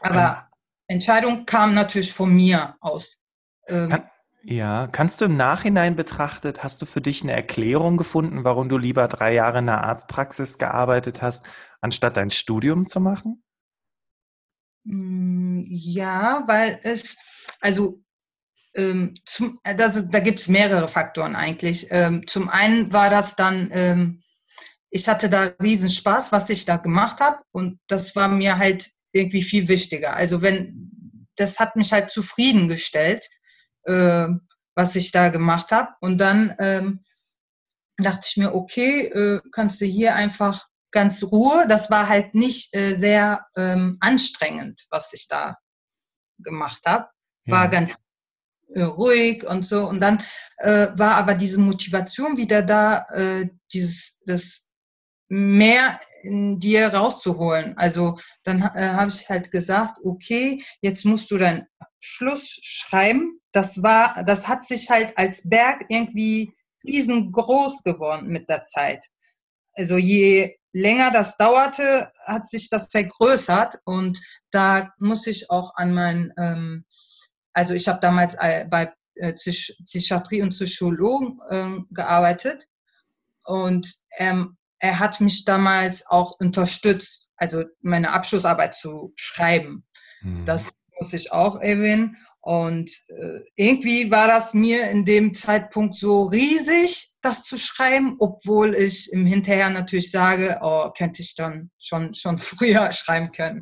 Aber 0.00 0.48
Entscheidung 0.86 1.46
kam 1.46 1.74
natürlich 1.74 2.12
von 2.12 2.32
mir 2.32 2.76
aus. 2.80 3.22
Ähm, 3.68 3.90
kann, 3.90 4.10
ja, 4.44 4.88
kannst 4.88 5.20
du 5.20 5.26
im 5.26 5.36
Nachhinein 5.36 5.94
betrachtet, 5.94 6.64
hast 6.64 6.82
du 6.82 6.86
für 6.86 7.00
dich 7.00 7.22
eine 7.22 7.32
Erklärung 7.32 7.96
gefunden, 7.96 8.42
warum 8.42 8.68
du 8.68 8.76
lieber 8.76 9.06
drei 9.06 9.34
Jahre 9.34 9.60
in 9.60 9.66
der 9.66 9.84
Arztpraxis 9.84 10.58
gearbeitet 10.58 11.22
hast, 11.22 11.46
anstatt 11.80 12.16
dein 12.16 12.30
Studium 12.30 12.88
zu 12.88 12.98
machen? 12.98 13.44
Mm, 14.84 15.62
ja, 15.68 16.42
weil 16.46 16.80
es, 16.82 17.16
also 17.60 18.02
ähm, 18.74 19.14
zum, 19.24 19.60
äh, 19.62 19.76
das, 19.76 20.08
da 20.08 20.18
gibt 20.18 20.40
es 20.40 20.48
mehrere 20.48 20.88
Faktoren 20.88 21.36
eigentlich. 21.36 21.86
Ähm, 21.90 22.26
zum 22.26 22.48
einen 22.48 22.92
war 22.92 23.10
das 23.10 23.36
dann, 23.36 23.68
ähm, 23.72 24.22
ich 24.90 25.08
hatte 25.08 25.30
da 25.30 25.52
riesen 25.62 25.88
Spaß, 25.88 26.32
was 26.32 26.50
ich 26.50 26.64
da 26.64 26.78
gemacht 26.78 27.20
habe 27.20 27.38
und 27.52 27.78
das 27.86 28.16
war 28.16 28.26
mir 28.26 28.58
halt 28.58 28.90
irgendwie 29.12 29.42
viel 29.42 29.68
wichtiger. 29.68 30.16
Also 30.16 30.42
wenn, 30.42 31.28
das 31.36 31.58
hat 31.58 31.76
mich 31.76 31.92
halt 31.92 32.10
zufriedengestellt 32.10 33.28
äh, 33.84 34.28
was 34.74 34.96
ich 34.96 35.12
da 35.12 35.28
gemacht 35.28 35.70
habe. 35.70 35.90
Und 36.00 36.18
dann 36.18 36.54
ähm, 36.58 37.00
dachte 37.98 38.26
ich 38.28 38.36
mir, 38.36 38.54
okay, 38.54 39.06
äh, 39.06 39.40
kannst 39.52 39.80
du 39.80 39.84
hier 39.84 40.14
einfach 40.14 40.66
ganz 40.90 41.22
Ruhe. 41.24 41.66
Das 41.68 41.90
war 41.90 42.08
halt 42.08 42.34
nicht 42.34 42.74
äh, 42.74 42.94
sehr 42.96 43.46
ähm, 43.56 43.98
anstrengend, 44.00 44.86
was 44.90 45.12
ich 45.12 45.28
da 45.28 45.56
gemacht 46.38 46.82
habe. 46.86 47.08
War 47.46 47.64
ja. 47.64 47.70
ganz 47.70 47.96
äh, 48.68 48.82
ruhig 48.82 49.44
und 49.44 49.64
so. 49.64 49.88
Und 49.88 50.00
dann 50.00 50.22
äh, 50.58 50.88
war 50.96 51.16
aber 51.16 51.34
diese 51.34 51.60
Motivation 51.60 52.36
wieder 52.36 52.62
da, 52.62 53.04
äh, 53.10 53.48
dieses, 53.72 54.20
das 54.26 54.70
mehr 55.28 55.98
in 56.22 56.58
dir 56.58 56.88
rauszuholen. 56.94 57.76
Also 57.76 58.16
dann 58.44 58.60
äh, 58.60 58.88
habe 58.90 59.10
ich 59.10 59.28
halt 59.28 59.50
gesagt, 59.50 59.98
okay, 60.04 60.62
jetzt 60.80 61.04
musst 61.04 61.30
du 61.30 61.38
deinen 61.38 61.66
Schluss 62.00 62.58
schreiben 62.62 63.42
das 63.52 63.82
war, 63.82 64.24
das 64.24 64.48
hat 64.48 64.64
sich 64.64 64.90
halt 64.90 65.16
als 65.16 65.48
Berg 65.48 65.84
irgendwie 65.88 66.54
riesengroß 66.84 67.82
geworden 67.84 68.28
mit 68.28 68.48
der 68.48 68.62
Zeit. 68.62 69.06
Also 69.74 69.96
je 69.96 70.56
länger 70.72 71.10
das 71.10 71.36
dauerte, 71.36 72.10
hat 72.26 72.48
sich 72.48 72.70
das 72.70 72.88
vergrößert 72.90 73.78
und 73.84 74.20
da 74.50 74.92
muss 74.98 75.26
ich 75.26 75.50
auch 75.50 75.74
an 75.76 75.94
mein, 75.94 76.32
ähm, 76.38 76.84
also 77.52 77.74
ich 77.74 77.88
habe 77.88 78.00
damals 78.00 78.34
äh, 78.34 78.66
bei 78.68 78.92
äh, 79.16 79.34
Psychiatrie 79.34 80.42
und 80.42 80.50
Psychologen 80.50 81.38
äh, 81.50 81.94
gearbeitet 81.94 82.66
und 83.44 83.94
ähm, 84.18 84.56
er 84.82 84.98
hat 84.98 85.20
mich 85.20 85.44
damals 85.44 86.04
auch 86.08 86.32
unterstützt, 86.40 87.30
also 87.36 87.64
meine 87.82 88.12
Abschlussarbeit 88.12 88.74
zu 88.74 89.12
schreiben. 89.14 89.84
Mhm. 90.22 90.44
Das 90.44 90.72
muss 90.98 91.12
ich 91.12 91.32
auch 91.32 91.60
erwähnen. 91.60 92.16
Und 92.40 92.90
äh, 93.06 93.40
irgendwie 93.54 94.10
war 94.10 94.26
das 94.26 94.54
mir 94.54 94.90
in 94.90 95.04
dem 95.04 95.34
Zeitpunkt 95.34 95.94
so 95.94 96.24
riesig, 96.24 97.10
das 97.22 97.44
zu 97.44 97.56
schreiben, 97.56 98.16
obwohl 98.18 98.74
ich 98.74 99.12
im 99.12 99.24
Hinterher 99.24 99.70
natürlich 99.70 100.10
sage, 100.10 100.58
oh, 100.60 100.90
könnte 100.90 101.22
ich 101.22 101.36
dann 101.36 101.70
schon, 101.78 102.12
schon 102.14 102.38
früher 102.38 102.90
schreiben 102.90 103.30
können. 103.30 103.60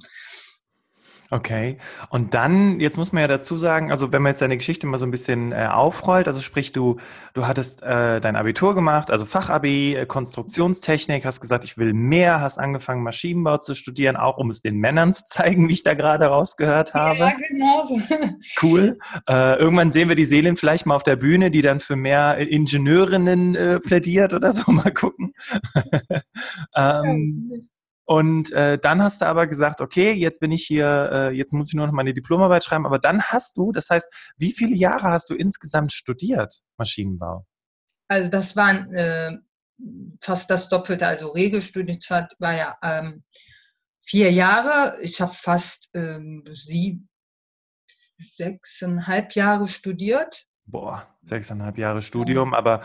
Okay. 1.33 1.79
Und 2.09 2.35
dann, 2.35 2.81
jetzt 2.81 2.97
muss 2.97 3.13
man 3.13 3.21
ja 3.21 3.29
dazu 3.29 3.57
sagen, 3.57 3.93
also 3.93 4.13
wenn 4.13 4.21
man 4.21 4.33
jetzt 4.33 4.43
deine 4.43 4.57
Geschichte 4.57 4.89
mal 4.89 4.99
so 4.99 5.07
ein 5.07 5.13
bisschen 5.13 5.53
äh, 5.53 5.69
aufrollt, 5.71 6.27
also 6.27 6.41
sprich, 6.41 6.73
du, 6.73 6.97
du 7.35 7.47
hattest 7.47 7.85
äh, 7.85 8.21
dein 8.21 8.35
Abitur 8.35 8.75
gemacht, 8.75 9.13
also 9.13 9.27
Fachabi, 9.27 9.95
äh, 9.95 10.07
Konstruktionstechnik, 10.07 11.25
hast 11.25 11.41
gesagt, 11.41 11.65
ich 11.65 11.79
will 11.79 11.93
mehr, 11.93 12.41
hast 12.41 12.59
angefangen, 12.59 13.05
Maschinenbau 13.05 13.59
zu 13.59 13.75
studieren, 13.75 14.17
auch 14.17 14.39
um 14.39 14.51
es 14.51 14.61
den 14.61 14.79
Männern 14.79 15.13
zu 15.13 15.25
zeigen, 15.25 15.69
wie 15.69 15.73
ich 15.73 15.85
da 15.85 15.95
gerade 15.95 16.25
rausgehört 16.25 16.95
habe. 16.95 17.19
Ja, 17.21 17.33
genau 17.49 17.85
so. 17.85 18.01
Cool. 18.61 18.99
Äh, 19.29 19.57
irgendwann 19.57 19.93
sehen 19.93 20.09
wir 20.09 20.17
die 20.17 20.25
Seelen 20.25 20.57
vielleicht 20.57 20.85
mal 20.85 20.97
auf 20.97 21.05
der 21.05 21.17
Bühne, 21.17 21.53
die 21.53 21.63
dann 21.63 21.79
für 21.79 21.95
mehr 21.95 22.39
Ingenieurinnen 22.39 23.55
äh, 23.55 23.79
plädiert 23.79 24.35
oder 24.35 24.51
so, 24.51 24.71
mal 24.73 24.93
gucken. 24.93 25.33
ähm, 26.75 27.53
und 28.11 28.51
äh, 28.51 28.77
dann 28.77 29.05
hast 29.05 29.21
du 29.21 29.27
aber 29.27 29.47
gesagt, 29.47 29.81
okay, 29.81 30.11
jetzt 30.11 30.41
bin 30.41 30.51
ich 30.51 30.67
hier, 30.67 31.11
äh, 31.13 31.31
jetzt 31.31 31.53
muss 31.53 31.69
ich 31.69 31.75
nur 31.75 31.87
noch 31.87 31.93
meine 31.93 32.13
Diplomarbeit 32.13 32.65
schreiben. 32.65 32.85
Aber 32.85 32.99
dann 32.99 33.23
hast 33.23 33.57
du, 33.57 33.71
das 33.71 33.89
heißt, 33.89 34.13
wie 34.37 34.51
viele 34.53 34.75
Jahre 34.75 35.11
hast 35.11 35.31
du 35.31 35.37
insgesamt 35.37 35.93
studiert, 35.93 36.61
Maschinenbau? 36.77 37.47
Also 38.09 38.29
das 38.29 38.57
waren 38.57 38.93
äh, 38.95 39.39
fast 40.21 40.51
das 40.51 40.69
Doppelte. 40.69 41.07
Also 41.07 41.29
Regelstudienzeit 41.29 42.35
war 42.41 42.53
ja 42.53 42.77
ähm, 42.83 43.23
vier 44.01 44.33
Jahre. 44.33 45.01
Ich 45.03 45.21
habe 45.21 45.33
fast 45.33 45.89
ähm, 45.95 46.43
sieben, 46.53 47.09
sechseinhalb 48.19 49.37
Jahre 49.37 49.69
studiert 49.69 50.49
boah, 50.71 51.07
sechseinhalb 51.23 51.79
Jahre 51.79 52.03
Studium, 52.03 52.55
aber 52.55 52.83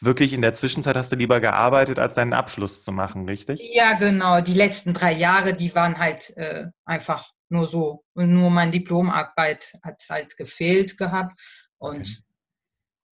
wirklich 0.00 0.32
in 0.32 0.42
der 0.42 0.52
Zwischenzeit 0.52 0.96
hast 0.96 1.12
du 1.12 1.16
lieber 1.16 1.40
gearbeitet, 1.40 1.98
als 1.98 2.14
deinen 2.14 2.32
Abschluss 2.32 2.84
zu 2.84 2.92
machen, 2.92 3.26
richtig? 3.26 3.60
Ja, 3.74 3.94
genau. 3.94 4.40
Die 4.40 4.54
letzten 4.54 4.94
drei 4.94 5.12
Jahre, 5.12 5.54
die 5.54 5.74
waren 5.74 5.98
halt 5.98 6.36
äh, 6.36 6.66
einfach 6.84 7.30
nur 7.48 7.66
so. 7.66 8.04
Und 8.14 8.32
nur 8.32 8.50
meine 8.50 8.72
Diplomarbeit 8.72 9.72
hat 9.82 10.02
halt 10.10 10.36
gefehlt 10.36 10.98
gehabt. 10.98 11.40
Und, 11.78 12.22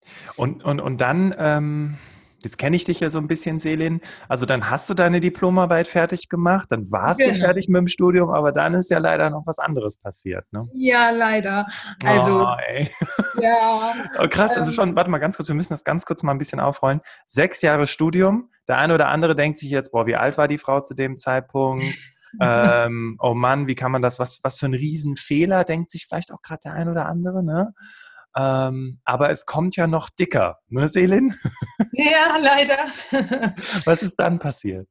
okay. 0.01 0.11
und, 0.37 0.63
und, 0.63 0.79
und 0.79 1.01
dann, 1.01 1.35
ähm, 1.37 1.97
Jetzt 2.43 2.57
kenne 2.57 2.75
ich 2.75 2.83
dich 2.83 2.99
ja 2.99 3.09
so 3.09 3.19
ein 3.19 3.27
bisschen, 3.27 3.59
Selin. 3.59 4.01
Also 4.27 4.45
dann 4.45 4.69
hast 4.69 4.89
du 4.89 4.93
deine 4.93 5.21
Diplomarbeit 5.21 5.87
fertig 5.87 6.29
gemacht, 6.29 6.67
dann 6.69 6.91
warst 6.91 7.19
genau. 7.19 7.33
du 7.33 7.39
fertig 7.39 7.69
mit 7.69 7.79
dem 7.79 7.87
Studium, 7.87 8.29
aber 8.29 8.51
dann 8.51 8.73
ist 8.73 8.89
ja 8.91 8.97
leider 8.97 9.29
noch 9.29 9.43
was 9.45 9.59
anderes 9.59 9.97
passiert, 9.97 10.45
ne? 10.51 10.67
Ja, 10.73 11.11
leider. 11.11 11.65
Also, 12.05 12.41
oh, 12.41 12.55
ey. 12.67 12.91
ja. 13.41 13.93
oh, 14.19 14.27
krass, 14.27 14.57
also 14.57 14.69
ähm. 14.71 14.75
schon, 14.75 14.95
warte 14.95 15.09
mal 15.09 15.19
ganz 15.19 15.37
kurz, 15.37 15.47
wir 15.47 15.55
müssen 15.55 15.73
das 15.73 15.83
ganz 15.83 16.05
kurz 16.05 16.23
mal 16.23 16.31
ein 16.31 16.37
bisschen 16.37 16.59
aufrollen. 16.59 17.01
Sechs 17.27 17.61
Jahre 17.61 17.87
Studium, 17.87 18.49
der 18.67 18.77
eine 18.77 18.93
oder 18.93 19.07
andere 19.07 19.35
denkt 19.35 19.57
sich 19.57 19.69
jetzt, 19.69 19.91
boah, 19.91 20.05
wie 20.05 20.15
alt 20.15 20.37
war 20.37 20.47
die 20.47 20.57
Frau 20.57 20.81
zu 20.81 20.95
dem 20.95 21.17
Zeitpunkt? 21.17 21.85
ähm, 22.41 23.17
oh 23.21 23.33
Mann, 23.33 23.67
wie 23.67 23.75
kann 23.75 23.91
man 23.91 24.01
das, 24.01 24.19
was, 24.19 24.39
was 24.43 24.57
für 24.57 24.65
ein 24.65 24.73
Riesenfehler, 24.73 25.63
denkt 25.63 25.89
sich 25.89 26.05
vielleicht 26.07 26.31
auch 26.31 26.41
gerade 26.41 26.61
der 26.65 26.73
ein 26.73 26.89
oder 26.89 27.05
andere, 27.05 27.43
ne? 27.43 27.73
Ähm, 28.35 28.99
aber 29.05 29.29
es 29.29 29.45
kommt 29.45 29.75
ja 29.75 29.87
noch 29.87 30.09
dicker, 30.09 30.59
ne, 30.67 30.87
Selin? 30.87 31.35
Ja, 31.91 32.37
leider. 32.41 32.77
Was 33.85 34.01
ist 34.01 34.15
dann 34.15 34.39
passiert? 34.39 34.87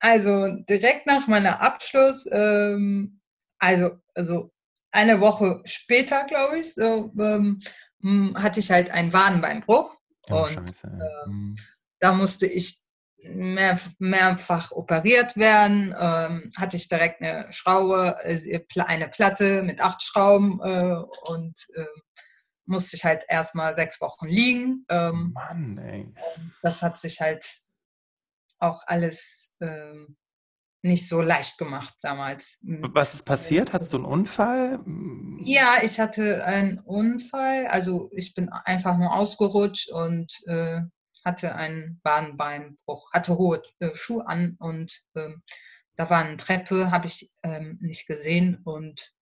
Also 0.00 0.48
direkt 0.68 1.06
nach 1.06 1.28
meiner 1.28 1.60
Abschluss, 1.60 2.28
ähm, 2.32 3.20
also, 3.60 3.92
also 4.14 4.52
eine 4.90 5.20
Woche 5.20 5.60
später, 5.64 6.24
glaube 6.24 6.58
ich, 6.58 6.74
so, 6.74 7.12
ähm, 7.18 7.60
hatte 8.36 8.60
ich 8.60 8.70
halt 8.70 8.90
einen 8.90 9.12
Wadenbeinbruch. 9.12 9.96
Oh, 10.30 10.46
und 10.46 10.84
äh, 10.84 11.28
mhm. 11.28 11.56
da 12.00 12.12
musste 12.12 12.46
ich 12.46 12.82
mehr, 13.22 13.78
mehrfach 13.98 14.72
operiert 14.72 15.36
werden, 15.36 15.94
ähm, 15.98 16.50
hatte 16.58 16.76
ich 16.76 16.88
direkt 16.88 17.22
eine 17.22 17.50
Schraube, 17.50 18.16
äh, 18.24 18.60
eine 18.86 19.08
Platte 19.08 19.62
mit 19.62 19.80
acht 19.80 20.02
Schrauben 20.02 20.60
äh, 20.62 20.96
und 21.30 21.54
äh, 21.74 21.86
musste 22.66 22.96
ich 22.96 23.04
halt 23.04 23.24
erstmal 23.28 23.74
sechs 23.74 24.00
Wochen 24.00 24.26
liegen. 24.28 24.84
Ähm, 24.88 25.32
Mann, 25.34 25.78
ey. 25.78 26.12
Das 26.62 26.82
hat 26.82 26.98
sich 26.98 27.20
halt 27.20 27.44
auch 28.58 28.82
alles 28.86 29.48
ähm, 29.60 30.16
nicht 30.82 31.08
so 31.08 31.20
leicht 31.20 31.58
gemacht 31.58 31.94
damals. 32.02 32.58
Was 32.62 33.14
ist 33.14 33.24
passiert? 33.24 33.72
Hattest 33.72 33.92
du 33.92 33.98
einen 33.98 34.06
Unfall? 34.06 34.80
Ja, 35.38 35.76
ich 35.82 36.00
hatte 36.00 36.44
einen 36.44 36.78
Unfall. 36.80 37.66
Also 37.68 38.10
ich 38.12 38.34
bin 38.34 38.48
einfach 38.48 38.96
nur 38.98 39.14
ausgerutscht 39.14 39.90
und 39.90 40.32
äh, 40.46 40.80
hatte 41.24 41.54
einen 41.54 42.00
Bahnbeinbruch, 42.02 43.12
hatte 43.12 43.38
hohe 43.38 43.62
äh, 43.78 43.94
Schuhe 43.94 44.26
an 44.26 44.56
und 44.58 44.92
äh, 45.14 45.30
da 45.96 46.10
war 46.10 46.24
eine 46.24 46.36
Treppe, 46.36 46.90
habe 46.90 47.06
ich 47.06 47.30
ähm, 47.42 47.78
nicht 47.80 48.06
gesehen 48.06 48.60
und 48.64 49.12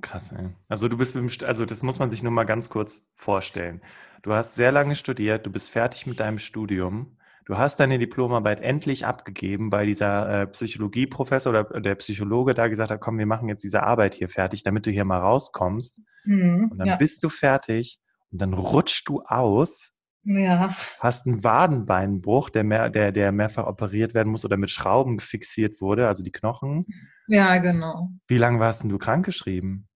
Krass, 0.00 0.32
ey. 0.32 0.50
Also 0.68 0.88
du 0.88 0.96
bist, 0.96 1.44
also 1.44 1.66
das 1.66 1.82
muss 1.82 1.98
man 1.98 2.10
sich 2.10 2.22
nur 2.22 2.32
mal 2.32 2.44
ganz 2.44 2.68
kurz 2.68 3.06
vorstellen. 3.14 3.82
Du 4.22 4.32
hast 4.32 4.54
sehr 4.54 4.72
lange 4.72 4.96
studiert, 4.96 5.46
du 5.46 5.50
bist 5.50 5.70
fertig 5.70 6.06
mit 6.06 6.20
deinem 6.20 6.38
Studium, 6.38 7.18
du 7.44 7.58
hast 7.58 7.80
deine 7.80 7.98
Diplomarbeit 7.98 8.60
endlich 8.60 9.04
abgegeben, 9.04 9.70
weil 9.70 9.86
dieser 9.86 10.42
äh, 10.42 10.46
Psychologieprofessor 10.46 11.50
oder 11.50 11.80
der 11.80 11.94
Psychologe 11.96 12.54
da 12.54 12.68
gesagt 12.68 12.90
hat, 12.90 13.00
komm, 13.00 13.18
wir 13.18 13.26
machen 13.26 13.48
jetzt 13.48 13.64
diese 13.64 13.82
Arbeit 13.82 14.14
hier 14.14 14.28
fertig, 14.28 14.62
damit 14.62 14.86
du 14.86 14.90
hier 14.90 15.04
mal 15.04 15.18
rauskommst. 15.18 16.00
Mhm, 16.24 16.68
und 16.70 16.78
dann 16.78 16.88
ja. 16.88 16.96
bist 16.96 17.22
du 17.24 17.28
fertig 17.28 17.98
und 18.30 18.40
dann 18.40 18.54
rutschst 18.54 19.08
du 19.08 19.22
aus 19.22 19.92
ja. 20.24 20.74
Hast 21.00 21.26
einen 21.26 21.42
Wadenbeinbruch, 21.42 22.50
der, 22.50 22.64
mehr, 22.64 22.90
der, 22.90 23.12
der 23.12 23.32
mehrfach 23.32 23.66
operiert 23.66 24.14
werden 24.14 24.30
muss 24.30 24.44
oder 24.44 24.56
mit 24.56 24.70
Schrauben 24.70 25.20
fixiert 25.20 25.80
wurde, 25.80 26.06
also 26.06 26.22
die 26.22 26.32
Knochen. 26.32 26.86
Ja, 27.26 27.58
genau. 27.58 28.10
Wie 28.28 28.38
lange 28.38 28.60
warst 28.60 28.84
du 28.84 28.98
krankgeschrieben? 28.98 29.88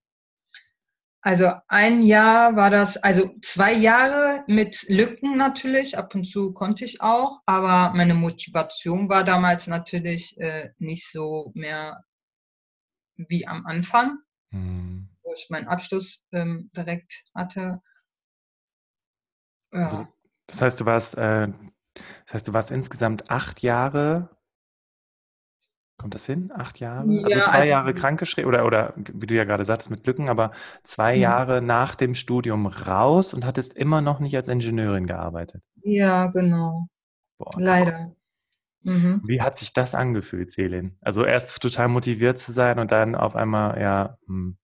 Also 1.26 1.50
ein 1.66 2.02
Jahr 2.02 2.54
war 2.54 2.70
das, 2.70 2.96
also 2.98 3.28
zwei 3.42 3.72
Jahre 3.72 4.44
mit 4.46 4.86
Lücken 4.88 5.36
natürlich, 5.36 5.98
ab 5.98 6.14
und 6.14 6.24
zu 6.24 6.52
konnte 6.52 6.84
ich 6.84 7.00
auch, 7.00 7.40
aber 7.46 7.92
meine 7.96 8.14
Motivation 8.14 9.08
war 9.08 9.24
damals 9.24 9.66
natürlich 9.66 10.38
äh, 10.38 10.70
nicht 10.78 11.10
so 11.10 11.50
mehr 11.54 12.04
wie 13.16 13.46
am 13.46 13.66
Anfang, 13.66 14.18
hm. 14.50 15.08
wo 15.24 15.32
ich 15.32 15.48
meinen 15.50 15.66
Abschluss 15.66 16.24
ähm, 16.30 16.70
direkt 16.76 17.24
hatte. 17.34 17.82
Ja. 19.72 19.82
Also 19.82 20.06
das 20.46 20.62
heißt, 20.62 20.80
du 20.80 20.86
warst, 20.86 21.16
äh, 21.16 21.48
das 22.24 22.34
heißt, 22.34 22.48
du 22.48 22.52
warst 22.52 22.70
insgesamt 22.70 23.30
acht 23.30 23.62
Jahre. 23.62 24.30
Kommt 25.98 26.14
das 26.14 26.26
hin? 26.26 26.52
Acht 26.54 26.78
Jahre? 26.78 27.10
Ja, 27.10 27.24
also 27.24 27.40
zwei 27.40 27.58
also, 27.58 27.70
Jahre 27.70 27.94
krankgeschrieben 27.94 28.48
oder, 28.48 28.66
oder 28.66 28.92
wie 28.96 29.26
du 29.26 29.34
ja 29.34 29.44
gerade 29.44 29.64
sagst, 29.64 29.90
mit 29.90 30.06
Lücken, 30.06 30.28
aber 30.28 30.52
zwei 30.82 31.14
ja. 31.14 31.30
Jahre 31.30 31.62
nach 31.62 31.94
dem 31.94 32.14
Studium 32.14 32.66
raus 32.66 33.32
und 33.32 33.46
hattest 33.46 33.74
immer 33.74 34.02
noch 34.02 34.20
nicht 34.20 34.36
als 34.36 34.48
Ingenieurin 34.48 35.06
gearbeitet. 35.06 35.64
Ja, 35.82 36.26
genau. 36.26 36.88
Boah, 37.38 37.50
Leider. 37.56 38.12
Mhm. 38.82 39.22
Wie 39.24 39.40
hat 39.40 39.56
sich 39.56 39.72
das 39.72 39.94
angefühlt, 39.94 40.52
Selin? 40.52 40.96
Also 41.00 41.24
erst 41.24 41.60
total 41.60 41.88
motiviert 41.88 42.38
zu 42.38 42.52
sein 42.52 42.78
und 42.78 42.92
dann 42.92 43.14
auf 43.14 43.34
einmal, 43.34 43.80
ja, 43.80 44.18
hm, 44.26 44.58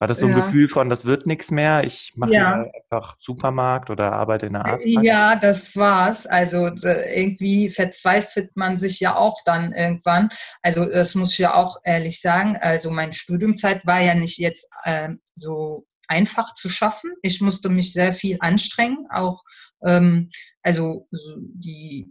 war 0.00 0.08
das 0.08 0.18
so 0.18 0.26
ein 0.26 0.32
ja. 0.32 0.42
Gefühl 0.42 0.66
von, 0.66 0.88
das 0.88 1.04
wird 1.04 1.26
nichts 1.26 1.50
mehr, 1.50 1.84
ich 1.84 2.14
mache 2.16 2.32
ja. 2.32 2.64
einfach 2.74 3.16
Supermarkt 3.20 3.90
oder 3.90 4.12
arbeite 4.12 4.46
in 4.46 4.54
der 4.54 4.64
Arztpraxis? 4.64 4.98
Ja, 5.02 5.36
das 5.36 5.76
war's. 5.76 6.26
Also 6.26 6.68
irgendwie 6.68 7.68
verzweifelt 7.68 8.56
man 8.56 8.78
sich 8.78 8.98
ja 8.98 9.14
auch 9.14 9.36
dann 9.44 9.74
irgendwann. 9.74 10.30
Also 10.62 10.86
das 10.86 11.14
muss 11.14 11.32
ich 11.32 11.40
ja 11.40 11.54
auch 11.54 11.76
ehrlich 11.84 12.22
sagen. 12.22 12.56
Also 12.62 12.90
meine 12.90 13.12
Studiumzeit 13.12 13.86
war 13.86 14.00
ja 14.00 14.14
nicht 14.14 14.38
jetzt 14.38 14.70
äh, 14.84 15.10
so 15.34 15.86
einfach 16.08 16.54
zu 16.54 16.70
schaffen. 16.70 17.12
Ich 17.20 17.42
musste 17.42 17.68
mich 17.68 17.92
sehr 17.92 18.14
viel 18.14 18.38
anstrengen, 18.40 19.06
auch 19.10 19.42
ähm, 19.86 20.30
also 20.62 21.06
so 21.10 21.36
die 21.38 22.10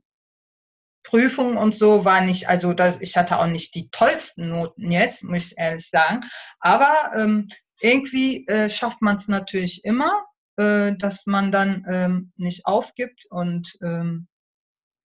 Prüfung 1.01 1.57
und 1.57 1.73
so 1.73 2.05
war 2.05 2.21
nicht, 2.21 2.49
also 2.49 2.73
das, 2.73 3.01
ich 3.01 3.17
hatte 3.17 3.39
auch 3.39 3.47
nicht 3.47 3.73
die 3.73 3.89
tollsten 3.89 4.49
Noten 4.49 4.91
jetzt, 4.91 5.23
muss 5.23 5.51
ich 5.51 5.57
ehrlich 5.57 5.89
sagen. 5.89 6.21
Aber 6.59 6.93
ähm, 7.17 7.47
irgendwie 7.81 8.45
äh, 8.47 8.69
schafft 8.69 9.01
man 9.01 9.17
es 9.17 9.27
natürlich 9.27 9.83
immer, 9.85 10.25
äh, 10.59 10.95
dass 10.97 11.25
man 11.25 11.51
dann 11.51 11.85
ähm, 11.89 12.33
nicht 12.35 12.65
aufgibt 12.65 13.25
und 13.29 13.77
ähm, 13.81 14.27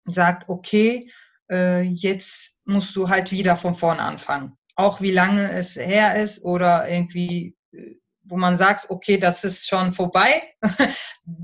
sagt, 0.04 0.48
okay, 0.48 1.10
äh, 1.50 1.82
jetzt 1.82 2.56
musst 2.64 2.94
du 2.94 3.08
halt 3.08 3.32
wieder 3.32 3.56
von 3.56 3.74
vorne 3.74 4.00
anfangen. 4.00 4.56
Auch 4.76 5.00
wie 5.00 5.10
lange 5.10 5.50
es 5.50 5.74
her 5.74 6.14
ist 6.14 6.44
oder 6.44 6.88
irgendwie, 6.88 7.56
äh, 7.72 7.96
wo 8.22 8.36
man 8.36 8.56
sagt, 8.56 8.90
okay, 8.90 9.18
das 9.18 9.42
ist 9.42 9.68
schon 9.68 9.92
vorbei. 9.92 10.54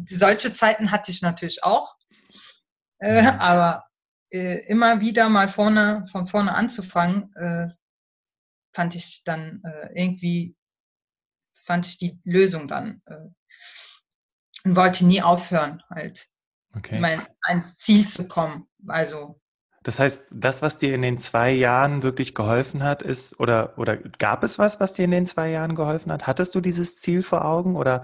Solche 0.08 0.52
Zeiten 0.54 0.92
hatte 0.92 1.10
ich 1.10 1.22
natürlich 1.22 1.64
auch. 1.64 1.96
Äh, 2.98 3.22
mhm. 3.22 3.28
aber 3.40 3.84
äh, 4.30 4.64
immer 4.68 5.00
wieder 5.00 5.28
mal 5.28 5.48
vorne, 5.48 6.06
von 6.10 6.26
vorne 6.26 6.54
anzufangen, 6.54 7.32
fand 8.72 8.94
ich 8.94 9.22
dann 9.24 9.62
irgendwie 9.94 10.54
fand 11.66 11.86
ich 11.86 11.98
die 11.98 12.18
Lösung 12.24 12.68
dann 12.68 13.02
äh, 13.06 13.16
und 14.64 14.76
wollte 14.76 15.04
nie 15.04 15.22
aufhören, 15.22 15.82
halt 15.90 16.28
okay. 16.74 16.98
mein, 17.00 17.26
ans 17.42 17.76
Ziel 17.78 18.06
zu 18.06 18.26
kommen. 18.28 18.66
Also 18.88 19.40
das 19.86 20.00
heißt, 20.00 20.26
das, 20.32 20.62
was 20.62 20.78
dir 20.78 20.92
in 20.96 21.02
den 21.02 21.16
zwei 21.16 21.52
Jahren 21.52 22.02
wirklich 22.02 22.34
geholfen 22.34 22.82
hat, 22.82 23.02
ist, 23.02 23.38
oder, 23.38 23.78
oder 23.78 23.96
gab 23.96 24.42
es 24.42 24.58
was, 24.58 24.80
was 24.80 24.94
dir 24.94 25.04
in 25.04 25.12
den 25.12 25.26
zwei 25.26 25.48
Jahren 25.50 25.76
geholfen 25.76 26.10
hat? 26.10 26.26
Hattest 26.26 26.56
du 26.56 26.60
dieses 26.60 27.00
Ziel 27.00 27.22
vor 27.22 27.44
Augen 27.44 27.76
oder? 27.76 28.02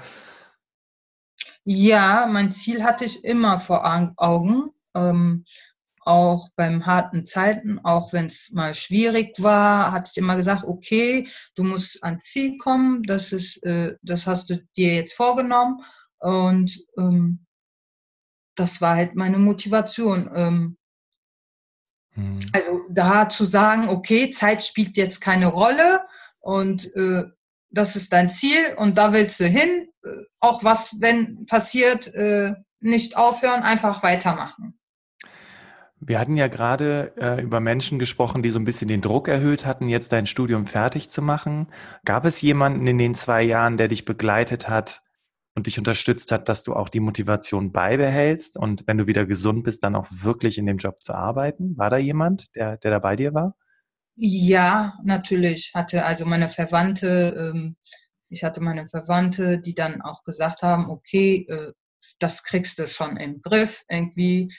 Ja, 1.65 2.29
mein 2.31 2.53
Ziel 2.53 2.85
hatte 2.85 3.05
ich 3.05 3.25
immer 3.25 3.59
vor 3.59 3.85
Augen. 4.17 4.71
Ähm, 4.95 5.45
auch 6.05 6.49
beim 6.57 6.87
harten 6.87 7.25
Zeiten, 7.25 7.79
auch 7.85 8.13
wenn 8.13 8.27
es 8.27 8.51
mal 8.53 8.75
schwierig 8.75 9.41
war, 9.43 9.93
hatte 9.93 10.11
ich 10.13 10.19
immer 10.19 10.37
gesagt, 10.37 10.65
okay, 10.65 11.29
du 11.55 11.65
musst 11.65 12.03
ans 12.03 12.25
Ziel 12.25 12.57
kommen, 12.59 13.03
das 13.05 13.33
ist, 13.33 13.65
äh, 13.65 13.97
das 14.03 14.27
hast 14.27 14.51
du 14.51 14.63
dir 14.77 14.95
jetzt 14.95 15.15
vorgenommen 15.15 15.81
und 16.19 16.85
ähm, 16.99 17.47
das 18.57 18.81
war 18.81 18.97
halt 18.97 19.15
meine 19.15 19.39
Motivation. 19.39 20.31
Ähm, 20.35 20.77
hm. 22.15 22.39
Also 22.53 22.81
da 22.91 23.29
zu 23.29 23.45
sagen, 23.45 23.89
okay, 23.89 24.31
Zeit 24.31 24.63
spielt 24.63 24.97
jetzt 24.97 25.21
keine 25.21 25.47
Rolle 25.47 26.05
und 26.41 26.95
äh, 26.97 27.25
das 27.71 27.97
ist 27.97 28.13
dein 28.13 28.29
Ziel 28.29 28.75
und 28.77 28.99
da 28.99 29.13
willst 29.13 29.41
du 29.41 29.47
hin, 29.47 29.89
äh, 30.05 30.09
auch 30.41 30.63
was, 30.65 31.01
wenn 31.01 31.47
passiert, 31.47 32.13
äh, 32.15 32.53
nicht 32.81 33.17
aufhören, 33.17 33.63
einfach 33.63 34.03
weitermachen. 34.03 34.79
Wir 36.05 36.19
hatten 36.19 36.37
ja 36.37 36.49
gerade 36.49 37.13
äh, 37.17 37.41
über 37.41 37.61
Menschen 37.61 38.01
gesprochen, 38.01 38.43
die 38.43 38.51
so 38.51 38.59
ein 38.59 38.65
bisschen 38.65 38.89
den 38.89 39.03
Druck 39.03 39.29
erhöht 39.29 39.65
hatten, 39.65 39.89
jetzt 39.89 40.11
dein 40.11 40.27
Studium 40.27 40.67
fertig 40.67 41.09
zu 41.09 41.23
machen. 41.23 41.69
Gab 42.05 42.25
es 42.25 42.43
jemanden 42.43 42.89
in 42.89 42.99
den 42.99 43.15
zwei 43.15 43.43
Jahren, 43.45 43.77
der 43.77 43.87
dich 43.87 44.05
begleitet 44.05 44.69
hat 44.69 45.03
und 45.55 45.69
dich 45.69 45.79
unterstützt 45.79 46.33
hat, 46.33 46.49
dass 46.49 46.65
du 46.65 46.75
auch 46.75 46.89
die 46.89 46.99
Motivation 46.99 47.71
beibehältst 47.71 48.57
und 48.57 48.83
wenn 48.89 48.99
du 48.99 49.07
wieder 49.07 49.27
gesund 49.27 49.63
bist, 49.63 49.85
dann 49.85 49.95
auch 49.95 50.09
wirklich 50.11 50.59
in 50.59 50.67
dem 50.67 50.79
Job 50.79 51.01
zu 51.01 51.15
arbeiten? 51.15 51.79
War 51.79 51.89
da 51.89 51.99
jemand, 51.99 52.53
der, 52.57 52.79
der 52.79 52.91
da 52.91 52.99
bei 52.99 53.15
dir 53.15 53.33
war? 53.33 53.55
Ja, 54.17 54.95
natürlich. 55.05 55.71
Hatte 55.73 56.05
also 56.05 56.27
meine 56.27 56.49
Verwandte, 56.49 57.53
ähm, 57.55 57.77
ich 58.29 58.43
hatte 58.43 58.61
meine 58.61 58.89
Verwandte, 58.89 59.61
die 59.61 59.77
dann 59.77 60.03
auch 60.03 60.25
gesagt 60.25 60.63
haben, 60.63 60.91
okay, 60.91 61.47
äh, 61.49 61.73
das 62.19 62.43
kriegst 62.43 62.81
du 62.81 62.89
schon 62.89 63.17
im 63.19 63.41
Griff 63.41 63.85
irgendwie. 63.89 64.53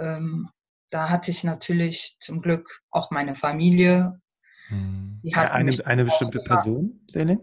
Ähm, 0.00 0.48
da 0.90 1.10
hatte 1.10 1.30
ich 1.30 1.44
natürlich 1.44 2.16
zum 2.20 2.40
Glück 2.40 2.82
auch 2.90 3.10
meine 3.10 3.34
Familie. 3.34 4.20
Hm. 4.68 5.20
Die 5.22 5.34
hat 5.34 5.50
eine, 5.50 5.72
eine 5.84 6.04
bestimmte 6.04 6.40
Person, 6.40 7.00
Selin? 7.08 7.40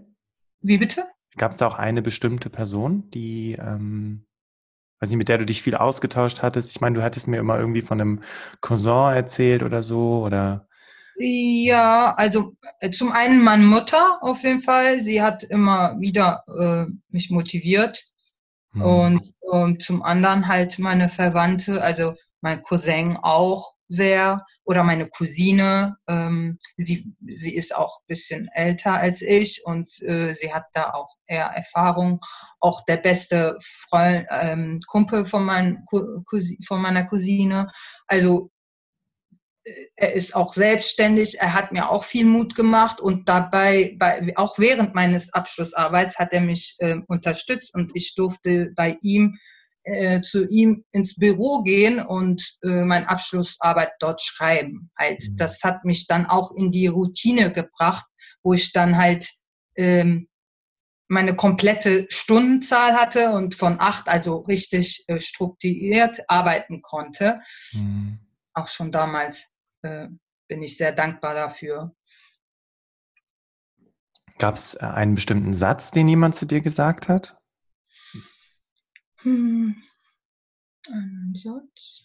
Wie 0.61 0.77
bitte? 0.77 1.05
Gab 1.37 1.51
es 1.51 1.57
da 1.57 1.67
auch 1.67 1.75
eine 1.75 2.01
bestimmte 2.01 2.49
Person, 2.49 3.09
die, 3.11 3.53
ähm, 3.53 4.25
weiß 4.99 5.09
nicht, 5.09 5.17
mit 5.17 5.29
der 5.29 5.37
du 5.37 5.45
dich 5.45 5.61
viel 5.61 5.75
ausgetauscht 5.75 6.41
hattest? 6.41 6.71
Ich 6.71 6.81
meine, 6.81 6.97
du 6.97 7.03
hattest 7.03 7.27
mir 7.27 7.37
immer 7.37 7.59
irgendwie 7.59 7.81
von 7.81 7.99
einem 7.99 8.23
Cousin 8.61 9.13
erzählt 9.13 9.61
oder 9.61 9.83
so, 9.83 10.23
oder? 10.23 10.67
Ja, 11.17 12.13
also 12.17 12.55
äh, 12.79 12.89
zum 12.91 13.11
einen 13.11 13.43
meine 13.43 13.63
Mutter 13.63 14.19
auf 14.21 14.43
jeden 14.43 14.61
Fall. 14.61 15.01
Sie 15.01 15.21
hat 15.21 15.43
immer 15.43 15.99
wieder 15.99 16.43
äh, 16.47 16.91
mich 17.09 17.31
motiviert. 17.31 18.03
Mhm. 18.73 18.81
Und, 18.81 19.33
und 19.39 19.83
zum 19.83 20.03
anderen 20.03 20.47
halt 20.47 20.79
meine 20.79 21.09
Verwandte, 21.09 21.81
also 21.81 22.13
mein 22.45 22.61
Cousin 22.61 23.17
auch 23.17 23.73
sehr 23.87 24.45
oder 24.65 24.83
meine 24.83 25.09
Cousine. 25.09 25.97
Ähm, 26.07 26.59
sie, 26.77 27.15
sie 27.25 27.55
ist 27.55 27.75
auch 27.75 27.99
ein 27.99 28.07
bisschen 28.07 28.47
älter 28.53 28.93
als 28.93 29.23
ich 29.23 29.63
und 29.65 29.99
äh, 30.03 30.33
sie 30.33 30.53
hat 30.53 30.65
da 30.73 30.91
auch 30.91 31.09
eher 31.25 31.47
Erfahrung. 31.47 32.19
Auch 32.59 32.85
der 32.85 32.97
beste 32.97 33.57
Freund, 33.61 34.27
ähm, 34.29 34.79
Kumpel 34.87 35.25
von, 35.25 35.43
mein, 35.43 35.83
von 36.67 36.81
meiner 36.81 37.05
Cousine. 37.05 37.71
Also 38.05 38.51
äh, 39.63 39.71
er 39.95 40.13
ist 40.13 40.35
auch 40.35 40.53
selbstständig, 40.53 41.39
er 41.39 41.55
hat 41.55 41.71
mir 41.71 41.89
auch 41.89 42.03
viel 42.03 42.25
Mut 42.25 42.53
gemacht 42.53 43.01
und 43.01 43.27
dabei, 43.27 43.95
bei, 43.97 44.33
auch 44.35 44.59
während 44.59 44.93
meines 44.93 45.33
Abschlussarbeits 45.33 46.19
hat 46.19 46.31
er 46.31 46.41
mich 46.41 46.75
äh, 46.77 46.97
unterstützt 47.07 47.73
und 47.73 47.91
ich 47.95 48.13
durfte 48.13 48.71
bei 48.75 48.99
ihm 49.01 49.35
äh, 49.85 50.21
zu 50.21 50.47
ihm 50.47 50.83
ins 50.91 51.15
Büro 51.15 51.61
gehen 51.61 51.99
und 51.99 52.57
äh, 52.63 52.83
meine 52.83 53.07
Abschlussarbeit 53.07 53.91
dort 53.99 54.21
schreiben. 54.21 54.91
Halt, 54.97 55.23
mhm. 55.23 55.37
das 55.37 55.63
hat 55.63 55.85
mich 55.85 56.07
dann 56.07 56.25
auch 56.25 56.51
in 56.51 56.71
die 56.71 56.87
Routine 56.87 57.51
gebracht, 57.51 58.05
wo 58.43 58.53
ich 58.53 58.73
dann 58.73 58.97
halt 58.97 59.29
ähm, 59.75 60.27
meine 61.07 61.35
komplette 61.35 62.07
Stundenzahl 62.09 62.93
hatte 62.93 63.31
und 63.31 63.55
von 63.55 63.79
acht 63.79 64.09
also 64.09 64.37
richtig 64.37 65.03
äh, 65.07 65.19
strukturiert 65.19 66.19
arbeiten 66.27 66.81
konnte. 66.81 67.35
Mhm. 67.73 68.19
Auch 68.53 68.67
schon 68.67 68.91
damals 68.91 69.53
äh, 69.83 70.07
bin 70.47 70.63
ich 70.63 70.77
sehr 70.77 70.91
dankbar 70.91 71.35
dafür. 71.35 71.95
Gab 74.39 74.55
es 74.55 74.75
äh, 74.75 74.79
einen 74.85 75.15
bestimmten 75.15 75.53
Satz, 75.53 75.91
den 75.91 76.07
jemand 76.07 76.35
zu 76.35 76.45
dir 76.45 76.61
gesagt 76.61 77.07
hat? 77.07 77.37
Hm. 79.25 79.75
Satz. 81.33 82.03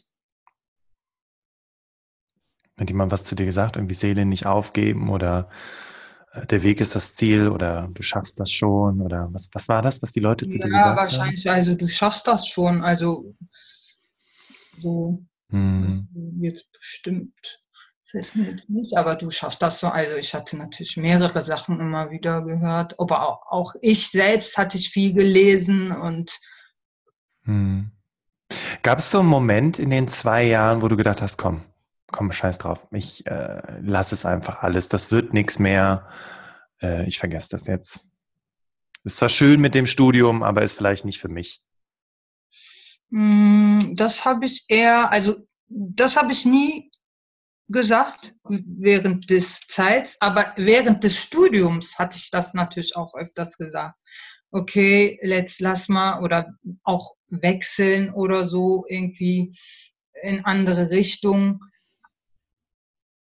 Hat 2.78 2.88
jemand 2.88 3.12
was 3.12 3.24
zu 3.24 3.34
dir 3.34 3.44
gesagt? 3.44 3.76
Irgendwie 3.76 3.94
Seele 3.94 4.24
nicht 4.24 4.46
aufgeben 4.46 5.10
oder 5.10 5.50
äh, 6.32 6.46
der 6.46 6.62
Weg 6.62 6.80
ist 6.80 6.94
das 6.94 7.14
Ziel 7.14 7.48
oder 7.48 7.88
du 7.92 8.02
schaffst 8.02 8.40
das 8.40 8.50
schon 8.50 9.02
oder 9.02 9.28
was, 9.32 9.50
was 9.52 9.68
war 9.68 9.82
das, 9.82 10.00
was 10.00 10.12
die 10.12 10.20
Leute 10.20 10.48
zu 10.48 10.56
ja, 10.56 10.64
dir 10.64 10.70
gesagt 10.70 10.86
haben? 10.86 10.96
Ja, 10.96 11.02
wahrscheinlich, 11.02 11.50
also 11.50 11.74
du 11.74 11.86
schaffst 11.88 12.26
das 12.26 12.46
schon, 12.46 12.82
also 12.82 13.34
so 14.80 15.22
hm. 15.50 16.08
jetzt 16.40 16.72
bestimmt 16.72 17.60
fällt 18.02 18.34
mir 18.34 18.50
jetzt 18.50 18.70
nicht, 18.70 18.96
aber 18.96 19.14
du 19.14 19.30
schaffst 19.30 19.62
das 19.62 19.80
so. 19.80 19.88
Also 19.88 20.16
ich 20.16 20.34
hatte 20.34 20.56
natürlich 20.56 20.96
mehrere 20.96 21.42
Sachen 21.42 21.78
immer 21.78 22.10
wieder 22.10 22.42
gehört, 22.42 22.98
aber 22.98 23.28
auch, 23.28 23.42
auch 23.50 23.74
ich 23.82 24.08
selbst 24.08 24.56
hatte 24.56 24.78
ich 24.78 24.90
viel 24.90 25.12
gelesen 25.12 25.92
und 25.92 26.32
hm. 27.44 27.90
Gab 28.82 28.98
es 28.98 29.10
so 29.10 29.20
einen 29.20 29.28
Moment 29.28 29.78
in 29.78 29.90
den 29.90 30.08
zwei 30.08 30.44
Jahren, 30.44 30.82
wo 30.82 30.88
du 30.88 30.96
gedacht 30.96 31.22
hast, 31.22 31.36
komm, 31.36 31.64
komm, 32.10 32.32
scheiß 32.32 32.58
drauf, 32.58 32.86
ich 32.90 33.26
äh, 33.26 33.80
lass 33.82 34.12
es 34.12 34.24
einfach 34.24 34.62
alles, 34.62 34.88
das 34.88 35.10
wird 35.10 35.32
nichts 35.32 35.58
mehr, 35.58 36.08
äh, 36.82 37.06
ich 37.06 37.18
vergesse 37.18 37.50
das 37.50 37.66
jetzt. 37.66 38.10
Ist 39.04 39.18
zwar 39.18 39.28
schön 39.28 39.60
mit 39.60 39.74
dem 39.74 39.86
Studium, 39.86 40.42
aber 40.42 40.62
ist 40.62 40.76
vielleicht 40.76 41.04
nicht 41.04 41.20
für 41.20 41.28
mich. 41.28 41.62
Hm, 43.10 43.92
das 43.94 44.24
habe 44.24 44.44
ich 44.44 44.64
eher, 44.68 45.10
also 45.10 45.36
das 45.68 46.16
habe 46.16 46.32
ich 46.32 46.44
nie 46.44 46.90
gesagt 47.68 48.34
während 48.48 49.30
des 49.30 49.60
Zeits, 49.60 50.20
aber 50.20 50.52
während 50.56 51.04
des 51.04 51.22
Studiums 51.22 51.98
hatte 51.98 52.16
ich 52.16 52.30
das 52.30 52.52
natürlich 52.52 52.96
auch 52.96 53.14
öfters 53.14 53.56
gesagt 53.56 53.96
okay, 54.52 55.18
let's 55.22 55.60
lass 55.60 55.88
mal 55.88 56.22
oder 56.22 56.54
auch 56.82 57.14
wechseln 57.30 58.10
oder 58.10 58.46
so 58.46 58.84
irgendwie 58.88 59.56
in 60.22 60.44
andere 60.44 60.90
Richtungen. 60.90 61.60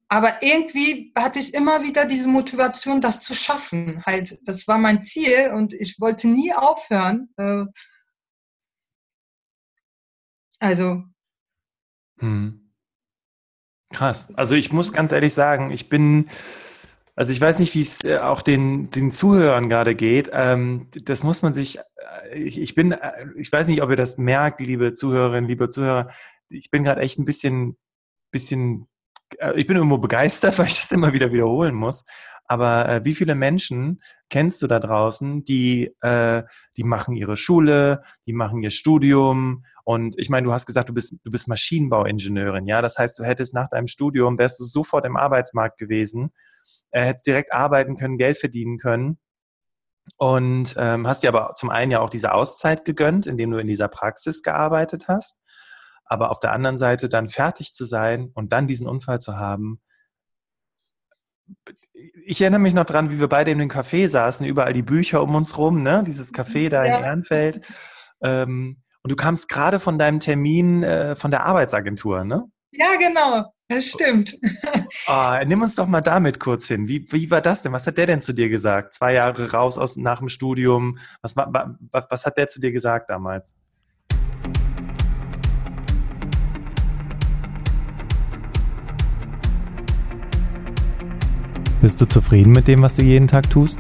Aber 0.10 0.41
irgendwie 0.41 1.12
hatte 1.17 1.39
ich 1.39 1.54
immer 1.54 1.84
wieder 1.84 2.06
diese 2.06 2.30
Motivation, 2.30 3.02
das 3.02 3.20
zu 3.20 3.34
schaffen. 3.34 4.04
Halt, 4.06 4.38
das 4.46 4.67
war 4.67 4.78
mein 4.78 5.02
Ziel 5.02 5.52
und 5.54 5.74
ich 5.74 6.00
wollte 6.00 6.30
nie 6.30 6.54
aufhören. 6.54 7.30
Äh, 7.38 7.65
also. 10.60 11.04
Hm. 12.20 12.72
Krass. 13.93 14.34
Also 14.36 14.56
ich 14.56 14.72
muss 14.72 14.93
ganz 14.93 15.12
ehrlich 15.12 15.34
sagen, 15.34 15.72
ich 15.72 15.89
bin 15.89 16.30
also 17.17 17.32
ich 17.32 17.41
weiß 17.41 17.58
nicht, 17.58 17.74
wie 17.74 17.82
es 17.82 18.04
äh, 18.04 18.20
auch 18.20 18.43
den, 18.43 18.91
den 18.91 19.12
Zuhörern 19.12 19.70
gerade 19.70 19.96
geht. 19.96 20.30
Ähm, 20.32 20.86
das 20.91 21.24
muss 21.24 21.41
man 21.41 21.56
sich, 21.56 21.80
ich, 22.34 22.60
ich 22.60 22.76
bin, 22.76 22.91
äh, 22.91 23.26
ich 23.38 23.52
weiß 23.52 23.67
nicht, 23.67 23.82
ob 23.82 23.89
ihr 23.89 23.96
das 23.96 24.17
merkt, 24.17 24.60
liebe 24.60 24.91
Zuhörerinnen, 24.91 25.48
liebe 25.50 25.70
Zuhörer. 25.70 26.10
Ich 26.50 26.72
bin 26.72 26.84
gerade 26.84 27.02
echt 27.02 27.20
ein 27.20 27.26
bisschen, 27.26 27.78
bisschen, 28.32 28.88
ich 29.56 29.67
bin 29.67 29.78
irgendwo 29.78 29.98
begeistert, 29.98 30.58
weil 30.60 30.67
ich 30.67 30.80
das 30.80 30.91
immer 30.91 31.13
wieder 31.13 31.32
wiederholen 31.32 31.76
muss. 31.76 32.06
Aber 32.50 32.88
äh, 32.88 33.06
wie 33.06 33.13
viele 33.13 33.36
Menschen 33.36 34.02
kennst 34.30 34.62
du 34.62 34.67
da 34.67 34.80
draußen, 34.80 35.43
die, 35.43 35.93
äh, 36.02 36.43
die 36.78 36.84
machen 36.84 37.15
ihre 37.15 37.36
Schule, 37.36 38.04
die 38.26 38.32
machen 38.32 38.63
ihr 38.63 38.72
Studium 38.72 39.65
und 39.84 40.17
ich 40.17 40.30
meine, 40.30 40.46
du 40.46 40.54
hast 40.54 40.65
gesagt, 40.65 40.88
du 40.88 40.93
bist, 40.93 41.17
du 41.26 41.32
bist 41.32 41.50
Maschinenbauingenieurin, 41.50 42.65
ja. 42.65 42.82
Das 42.82 42.98
heißt, 42.98 43.20
du 43.20 43.26
hättest 43.26 43.54
nach 43.54 43.70
deinem 43.70 43.88
Studium, 43.88 44.39
wärst 44.39 44.62
du 44.62 44.63
sofort 44.63 45.06
im 45.06 45.17
Arbeitsmarkt 45.17 45.78
gewesen 45.78 46.32
äh, 46.91 47.06
hättest 47.06 47.28
direkt 47.28 47.54
arbeiten 47.54 47.96
können, 47.96 48.17
Geld 48.17 48.38
verdienen 48.38 48.78
können. 48.78 49.17
Und 50.17 50.76
ähm, 50.78 51.08
hast 51.08 51.24
dir 51.24 51.30
aber 51.30 51.54
zum 51.56 51.70
einen 51.70 51.91
ja 51.91 52.00
auch 52.00 52.10
diese 52.10 52.34
Auszeit 52.34 52.86
gegönnt, 52.86 53.28
indem 53.28 53.52
du 53.52 53.58
in 53.58 53.67
dieser 53.67 53.88
Praxis 53.88 54.41
gearbeitet 54.41 55.08
hast. 55.08 55.41
Aber 56.06 56.32
auf 56.32 56.39
der 56.39 56.54
anderen 56.54 56.78
Seite 56.78 57.10
dann 57.10 57.28
fertig 57.28 57.74
zu 57.74 57.86
sein 57.86 58.32
und 58.34 58.54
dann 58.54 58.67
diesen 58.67 58.88
Unfall 58.88 59.20
zu 59.20 59.38
haben. 59.38 59.82
Ich 62.26 62.41
erinnere 62.41 62.60
mich 62.60 62.74
noch 62.74 62.86
dran, 62.86 63.10
wie 63.12 63.20
wir 63.20 63.28
beide 63.28 63.52
in 63.52 63.60
dem 63.60 63.70
Café 63.70 64.08
saßen, 64.08 64.46
überall 64.46 64.74
die 64.74 64.84
Bücher 64.84 65.22
um 65.22 65.36
uns 65.36 65.58
rum, 65.58 65.84
ne? 65.84 66.04
dieses 66.06 66.34
Café 66.34 66.70
da 66.70 66.84
ja. 66.84 66.98
in 66.98 67.04
Ehrenfeld. 67.04 67.62
Ähm, 68.22 68.82
und 69.04 69.12
du 69.12 69.15
kamst 69.15 69.50
gerade 69.50 69.80
von 69.80 69.98
deinem 69.98 70.20
Termin 70.20 70.84
äh, 70.84 71.15
von 71.15 71.32
der 71.32 71.46
Arbeitsagentur, 71.46 72.26
ne? 72.26 72.43
Ja, 72.72 72.96
genau. 72.98 73.54
Das 73.69 73.86
stimmt. 73.86 74.38
Oh, 75.08 75.34
nimm 75.45 75.62
uns 75.62 75.75
doch 75.75 75.88
mal 75.88 75.99
damit 75.99 76.39
kurz 76.39 76.67
hin. 76.67 76.88
Wie, 76.88 77.06
wie 77.12 77.30
war 77.30 77.41
das 77.41 77.63
denn? 77.63 77.73
Was 77.73 77.86
hat 77.86 77.97
der 77.97 78.06
denn 78.06 78.21
zu 78.21 78.32
dir 78.32 78.47
gesagt? 78.47 78.93
Zwei 78.93 79.13
Jahre 79.13 79.51
raus 79.51 79.77
aus, 79.77 79.97
nach 79.97 80.19
dem 80.19 80.30
Studium. 80.30 80.97
Was, 81.21 81.36
was, 81.36 82.06
was 82.10 82.25
hat 82.25 82.38
der 82.38 82.47
zu 82.47 82.62
dir 82.62 82.71
gesagt 82.71 83.10
damals? 83.10 83.56
Bist 91.82 91.99
du 91.99 92.06
zufrieden 92.06 92.53
mit 92.53 92.67
dem, 92.67 92.82
was 92.82 92.95
du 92.95 93.03
jeden 93.03 93.27
Tag 93.27 93.49
tust? 93.49 93.80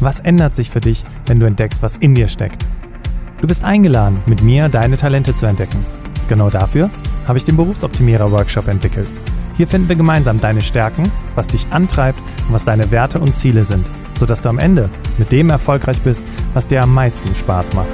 Was 0.00 0.20
ändert 0.20 0.54
sich 0.54 0.70
für 0.70 0.80
dich, 0.80 1.04
wenn 1.26 1.38
du 1.38 1.46
entdeckst, 1.46 1.82
was 1.82 1.96
in 1.96 2.14
dir 2.14 2.28
steckt? 2.28 2.64
Du 3.40 3.46
bist 3.46 3.62
eingeladen, 3.62 4.22
mit 4.26 4.42
mir 4.42 4.70
deine 4.70 4.96
Talente 4.96 5.34
zu 5.34 5.46
entdecken. 5.46 5.84
Genau 6.28 6.48
dafür 6.50 6.90
habe 7.28 7.38
ich 7.38 7.44
den 7.44 7.56
Berufsoptimierer-Workshop 7.56 8.66
entwickelt. 8.68 9.08
Hier 9.56 9.68
finden 9.68 9.88
wir 9.88 9.96
gemeinsam 9.96 10.40
deine 10.40 10.62
Stärken, 10.62 11.10
was 11.34 11.48
dich 11.48 11.66
antreibt 11.70 12.18
und 12.46 12.54
was 12.54 12.64
deine 12.64 12.90
Werte 12.90 13.20
und 13.20 13.36
Ziele 13.36 13.64
sind, 13.64 13.86
sodass 14.18 14.40
du 14.40 14.48
am 14.48 14.58
Ende 14.58 14.88
mit 15.18 15.30
dem 15.30 15.50
erfolgreich 15.50 16.00
bist, 16.00 16.22
was 16.54 16.68
dir 16.68 16.82
am 16.82 16.94
meisten 16.94 17.34
Spaß 17.34 17.74
macht. 17.74 17.88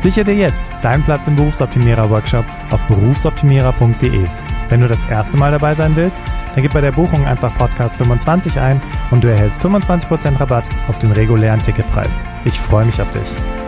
Sichere 0.00 0.24
dir 0.24 0.34
jetzt 0.34 0.64
deinen 0.82 1.02
Platz 1.04 1.28
im 1.28 1.36
Berufsoptimierer-Workshop 1.36 2.44
auf 2.70 2.80
berufsoptimierer.de. 2.88 4.26
Wenn 4.68 4.80
du 4.80 4.88
das 4.88 5.04
erste 5.08 5.36
Mal 5.36 5.52
dabei 5.52 5.74
sein 5.74 5.94
willst, 5.94 6.20
dann 6.54 6.62
gib 6.62 6.72
bei 6.72 6.80
der 6.80 6.92
Buchung 6.92 7.24
einfach 7.26 7.56
Podcast 7.56 7.96
25 7.96 8.58
ein 8.58 8.80
und 9.10 9.22
du 9.22 9.28
erhältst 9.28 9.60
25% 9.60 10.40
Rabatt 10.40 10.64
auf 10.88 10.98
den 10.98 11.12
regulären 11.12 11.62
Ticketpreis. 11.62 12.22
Ich 12.44 12.58
freue 12.58 12.86
mich 12.86 13.00
auf 13.00 13.10
dich. 13.12 13.61